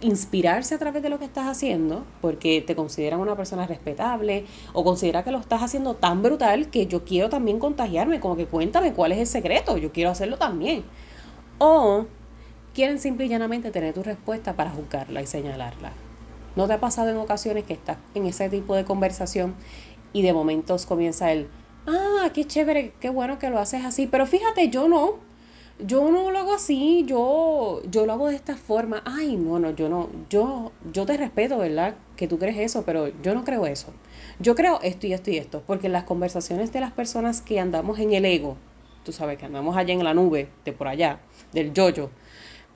inspirarse 0.00 0.74
a 0.74 0.78
través 0.78 1.02
de 1.02 1.08
lo 1.08 1.18
que 1.18 1.24
estás 1.24 1.46
haciendo, 1.46 2.04
porque 2.20 2.60
te 2.60 2.76
consideran 2.76 3.20
una 3.20 3.36
persona 3.36 3.66
respetable 3.66 4.46
o 4.72 4.84
considera 4.84 5.24
que 5.24 5.32
lo 5.32 5.38
estás 5.38 5.62
haciendo 5.62 5.94
tan 5.94 6.22
brutal 6.22 6.70
que 6.70 6.86
yo 6.86 7.04
quiero 7.04 7.28
también 7.28 7.58
contagiarme, 7.58 8.20
como 8.20 8.36
que 8.36 8.46
cuéntame 8.46 8.92
cuál 8.92 9.12
es 9.12 9.18
el 9.18 9.26
secreto, 9.26 9.76
yo 9.76 9.92
quiero 9.92 10.10
hacerlo 10.10 10.38
también. 10.38 10.84
O 11.58 12.06
quieren 12.74 12.98
simple 12.98 13.26
y 13.26 13.28
llanamente 13.28 13.70
tener 13.70 13.94
tu 13.94 14.02
respuesta 14.02 14.54
para 14.54 14.70
juzgarla 14.70 15.20
y 15.20 15.26
señalarla. 15.26 15.92
¿No 16.58 16.66
te 16.66 16.72
ha 16.72 16.80
pasado 16.80 17.10
en 17.10 17.18
ocasiones 17.18 17.62
que 17.62 17.72
estás 17.72 17.98
en 18.16 18.26
ese 18.26 18.48
tipo 18.48 18.74
de 18.74 18.84
conversación 18.84 19.54
y 20.12 20.22
de 20.22 20.32
momentos 20.32 20.86
comienza 20.86 21.30
el, 21.30 21.46
ah, 21.86 22.30
qué 22.34 22.44
chévere, 22.46 22.94
qué 22.98 23.10
bueno 23.10 23.38
que 23.38 23.48
lo 23.48 23.60
haces 23.60 23.84
así, 23.84 24.08
pero 24.08 24.26
fíjate, 24.26 24.68
yo 24.68 24.88
no, 24.88 25.18
yo 25.78 26.10
no 26.10 26.32
lo 26.32 26.38
hago 26.40 26.52
así, 26.52 27.04
yo, 27.06 27.80
yo 27.88 28.06
lo 28.06 28.12
hago 28.12 28.26
de 28.26 28.34
esta 28.34 28.56
forma. 28.56 29.04
Ay, 29.04 29.36
no, 29.36 29.60
no, 29.60 29.70
yo 29.70 29.88
no, 29.88 30.08
yo, 30.28 30.72
yo 30.92 31.06
te 31.06 31.16
respeto, 31.16 31.58
¿verdad? 31.58 31.94
Que 32.16 32.26
tú 32.26 32.40
crees 32.40 32.58
eso, 32.58 32.82
pero 32.84 33.06
yo 33.22 33.36
no 33.36 33.44
creo 33.44 33.64
eso. 33.64 33.94
Yo 34.40 34.56
creo 34.56 34.80
esto 34.82 35.06
y 35.06 35.12
esto 35.12 35.30
y 35.30 35.36
esto, 35.36 35.62
porque 35.64 35.88
las 35.88 36.02
conversaciones 36.02 36.72
de 36.72 36.80
las 36.80 36.90
personas 36.90 37.40
que 37.40 37.60
andamos 37.60 38.00
en 38.00 38.12
el 38.14 38.24
ego, 38.24 38.56
tú 39.04 39.12
sabes 39.12 39.38
que 39.38 39.46
andamos 39.46 39.76
allá 39.76 39.94
en 39.94 40.02
la 40.02 40.12
nube, 40.12 40.48
de 40.64 40.72
por 40.72 40.88
allá, 40.88 41.20
del 41.52 41.72
yoyo, 41.72 42.10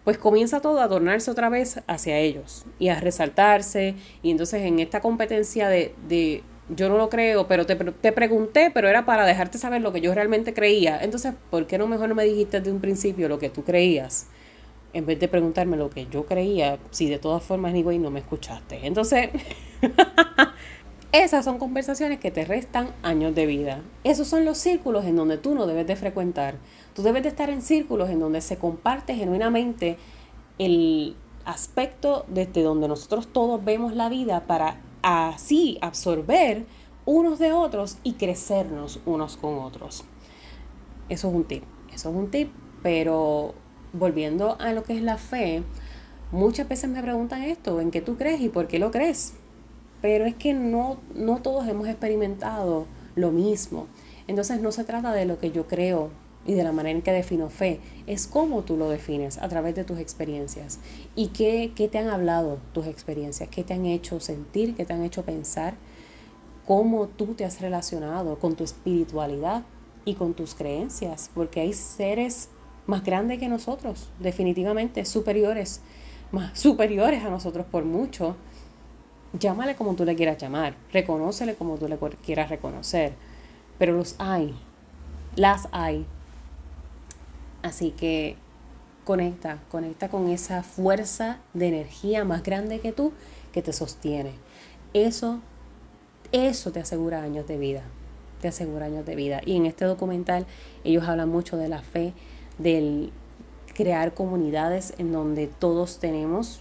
pues 0.04 0.18
comienza 0.18 0.60
todo 0.60 0.80
a 0.80 0.88
tornarse 0.88 1.30
otra 1.30 1.48
vez 1.48 1.80
hacia 1.86 2.18
ellos 2.18 2.64
y 2.78 2.88
a 2.88 3.00
resaltarse. 3.00 3.94
Y 4.22 4.30
entonces 4.30 4.62
en 4.62 4.80
esta 4.80 5.00
competencia 5.00 5.68
de, 5.68 5.94
de 6.08 6.42
yo 6.68 6.88
no 6.88 6.96
lo 6.96 7.08
creo, 7.08 7.46
pero 7.46 7.66
te, 7.66 7.76
te, 7.76 8.12
pregunté, 8.12 8.70
pero 8.72 8.88
era 8.88 9.04
para 9.04 9.24
dejarte 9.24 9.58
saber 9.58 9.80
lo 9.82 9.92
que 9.92 10.00
yo 10.00 10.14
realmente 10.14 10.54
creía. 10.54 10.98
Entonces, 11.02 11.34
¿por 11.50 11.66
qué 11.66 11.78
no 11.78 11.86
mejor 11.86 12.08
no 12.08 12.14
me 12.14 12.24
dijiste 12.24 12.58
desde 12.58 12.72
un 12.72 12.80
principio 12.80 13.28
lo 13.28 13.38
que 13.38 13.50
tú 13.50 13.64
creías? 13.64 14.28
En 14.92 15.06
vez 15.06 15.18
de 15.18 15.28
preguntarme 15.28 15.76
lo 15.76 15.88
que 15.88 16.06
yo 16.06 16.26
creía, 16.26 16.78
si 16.90 17.08
de 17.08 17.18
todas 17.18 17.42
formas, 17.42 17.72
ni 17.72 17.82
güey, 17.82 17.98
no 17.98 18.10
me 18.10 18.20
escuchaste. 18.20 18.86
Entonces, 18.86 19.30
esas 21.12 21.44
son 21.44 21.58
conversaciones 21.58 22.18
que 22.18 22.30
te 22.30 22.44
restan 22.44 22.94
años 23.02 23.34
de 23.34 23.46
vida. 23.46 23.80
Esos 24.04 24.28
son 24.28 24.44
los 24.44 24.58
círculos 24.58 25.04
en 25.04 25.16
donde 25.16 25.38
tú 25.38 25.54
no 25.54 25.66
debes 25.66 25.86
de 25.86 25.96
frecuentar. 25.96 26.56
Tú 26.94 27.02
debes 27.02 27.22
de 27.22 27.30
estar 27.30 27.48
en 27.48 27.62
círculos 27.62 28.10
en 28.10 28.20
donde 28.20 28.40
se 28.40 28.58
comparte 28.58 29.14
genuinamente 29.14 29.98
el 30.58 31.16
aspecto 31.44 32.24
desde 32.28 32.62
donde 32.62 32.88
nosotros 32.88 33.28
todos 33.32 33.64
vemos 33.64 33.94
la 33.94 34.08
vida 34.08 34.46
para 34.46 34.80
así 35.02 35.78
absorber 35.80 36.66
unos 37.04 37.38
de 37.38 37.52
otros 37.52 37.98
y 38.02 38.12
crecernos 38.14 39.00
unos 39.06 39.36
con 39.36 39.58
otros. 39.58 40.04
Eso 41.08 41.28
es 41.28 41.34
un 41.34 41.44
tip, 41.44 41.64
eso 41.92 42.10
es 42.10 42.14
un 42.14 42.30
tip, 42.30 42.50
pero 42.82 43.54
volviendo 43.92 44.56
a 44.60 44.72
lo 44.72 44.82
que 44.82 44.94
es 44.94 45.02
la 45.02 45.18
fe, 45.18 45.62
muchas 46.30 46.68
veces 46.68 46.90
me 46.90 47.02
preguntan 47.02 47.42
esto, 47.42 47.80
¿en 47.80 47.90
qué 47.90 48.00
tú 48.00 48.16
crees 48.16 48.40
y 48.40 48.48
por 48.48 48.68
qué 48.68 48.78
lo 48.78 48.90
crees? 48.90 49.34
Pero 50.00 50.24
es 50.24 50.34
que 50.34 50.52
no, 50.54 50.98
no 51.14 51.42
todos 51.42 51.66
hemos 51.68 51.88
experimentado 51.88 52.86
lo 53.14 53.30
mismo. 53.30 53.86
Entonces 54.26 54.60
no 54.60 54.72
se 54.72 54.84
trata 54.84 55.12
de 55.12 55.26
lo 55.26 55.38
que 55.38 55.50
yo 55.50 55.66
creo 55.66 56.10
y 56.46 56.54
de 56.54 56.64
la 56.64 56.72
manera 56.72 56.96
en 56.96 57.02
que 57.02 57.12
defino 57.12 57.50
fe, 57.50 57.80
es 58.06 58.26
cómo 58.26 58.62
tú 58.62 58.76
lo 58.76 58.88
defines 58.88 59.38
a 59.38 59.48
través 59.48 59.74
de 59.74 59.84
tus 59.84 59.98
experiencias. 59.98 60.80
Y 61.14 61.28
qué, 61.28 61.72
qué, 61.74 61.88
te 61.88 61.98
han 61.98 62.08
hablado 62.08 62.58
tus 62.72 62.86
experiencias, 62.86 63.48
qué 63.48 63.62
te 63.62 63.74
han 63.74 63.86
hecho 63.86 64.18
sentir, 64.20 64.74
qué 64.74 64.84
te 64.84 64.92
han 64.92 65.04
hecho 65.04 65.24
pensar, 65.24 65.74
cómo 66.66 67.06
tú 67.06 67.34
te 67.34 67.44
has 67.44 67.60
relacionado 67.60 68.38
con 68.38 68.56
tu 68.56 68.64
espiritualidad 68.64 69.62
y 70.04 70.14
con 70.14 70.34
tus 70.34 70.54
creencias, 70.54 71.30
porque 71.32 71.60
hay 71.60 71.72
seres 71.72 72.48
más 72.86 73.04
grandes 73.04 73.38
que 73.38 73.48
nosotros, 73.48 74.10
definitivamente 74.18 75.04
superiores, 75.04 75.80
más 76.32 76.58
superiores 76.58 77.24
a 77.24 77.30
nosotros 77.30 77.66
por 77.70 77.84
mucho. 77.84 78.36
Llámale 79.38 79.76
como 79.76 79.94
tú 79.94 80.04
le 80.04 80.16
quieras 80.16 80.38
llamar, 80.38 80.74
reconócele 80.92 81.54
como 81.54 81.76
tú 81.76 81.88
le 81.88 81.98
quieras 82.22 82.50
reconocer, 82.50 83.14
pero 83.78 83.92
los 83.92 84.16
hay, 84.18 84.54
las 85.36 85.68
hay 85.72 86.04
Así 87.62 87.90
que 87.90 88.36
conecta, 89.04 89.58
conecta 89.70 90.08
con 90.08 90.28
esa 90.28 90.62
fuerza 90.62 91.38
de 91.54 91.68
energía 91.68 92.24
más 92.24 92.42
grande 92.42 92.80
que 92.80 92.92
tú 92.92 93.12
que 93.52 93.62
te 93.62 93.72
sostiene. 93.72 94.32
Eso, 94.94 95.40
eso 96.32 96.72
te 96.72 96.80
asegura 96.80 97.22
años 97.22 97.46
de 97.46 97.58
vida, 97.58 97.82
te 98.40 98.48
asegura 98.48 98.86
años 98.86 99.06
de 99.06 99.16
vida. 99.16 99.40
Y 99.44 99.56
en 99.56 99.66
este 99.66 99.84
documental 99.84 100.46
ellos 100.84 101.06
hablan 101.06 101.28
mucho 101.28 101.56
de 101.56 101.68
la 101.68 101.82
fe, 101.82 102.12
del 102.58 103.12
crear 103.74 104.14
comunidades 104.14 104.94
en 104.98 105.12
donde 105.12 105.46
todos 105.46 105.98
tenemos 105.98 106.60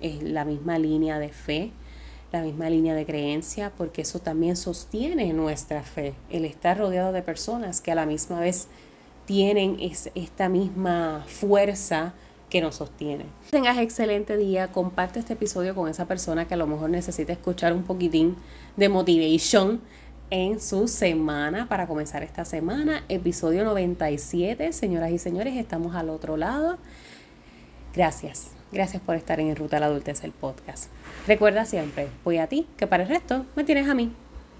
eh, 0.00 0.18
la 0.22 0.44
misma 0.44 0.78
línea 0.78 1.18
de 1.18 1.30
fe, 1.30 1.72
la 2.30 2.42
misma 2.42 2.70
línea 2.70 2.94
de 2.94 3.04
creencia, 3.04 3.72
porque 3.76 4.02
eso 4.02 4.18
también 4.20 4.56
sostiene 4.56 5.32
nuestra 5.32 5.82
fe, 5.82 6.14
el 6.30 6.44
estar 6.44 6.78
rodeado 6.78 7.12
de 7.12 7.22
personas 7.22 7.80
que 7.80 7.92
a 7.92 7.94
la 7.94 8.06
misma 8.06 8.40
vez 8.40 8.68
tienen 9.32 9.78
esta 10.14 10.50
misma 10.50 11.24
fuerza 11.26 12.12
que 12.50 12.60
nos 12.60 12.74
sostiene. 12.74 13.24
Tengas 13.50 13.78
excelente 13.78 14.36
día, 14.36 14.68
comparte 14.68 15.20
este 15.20 15.32
episodio 15.32 15.74
con 15.74 15.88
esa 15.88 16.04
persona 16.04 16.46
que 16.46 16.52
a 16.52 16.58
lo 16.58 16.66
mejor 16.66 16.90
necesita 16.90 17.32
escuchar 17.32 17.72
un 17.72 17.82
poquitín 17.82 18.36
de 18.76 18.90
motivation 18.90 19.80
en 20.28 20.60
su 20.60 20.86
semana 20.86 21.66
para 21.66 21.86
comenzar 21.86 22.22
esta 22.22 22.44
semana. 22.44 23.04
Episodio 23.08 23.64
97, 23.64 24.70
señoras 24.74 25.10
y 25.12 25.18
señores, 25.18 25.56
estamos 25.56 25.96
al 25.96 26.10
otro 26.10 26.36
lado. 26.36 26.76
Gracias, 27.94 28.50
gracias 28.70 29.00
por 29.00 29.16
estar 29.16 29.40
en 29.40 29.56
Ruta 29.56 29.78
a 29.78 29.80
la 29.80 29.86
Adultez, 29.86 30.24
el 30.24 30.32
podcast. 30.32 30.90
Recuerda 31.26 31.64
siempre, 31.64 32.08
voy 32.22 32.36
a 32.36 32.48
ti, 32.48 32.66
que 32.76 32.86
para 32.86 33.04
el 33.04 33.08
resto 33.08 33.46
me 33.56 33.64
tienes 33.64 33.88
a 33.88 33.94
mí. 33.94 34.12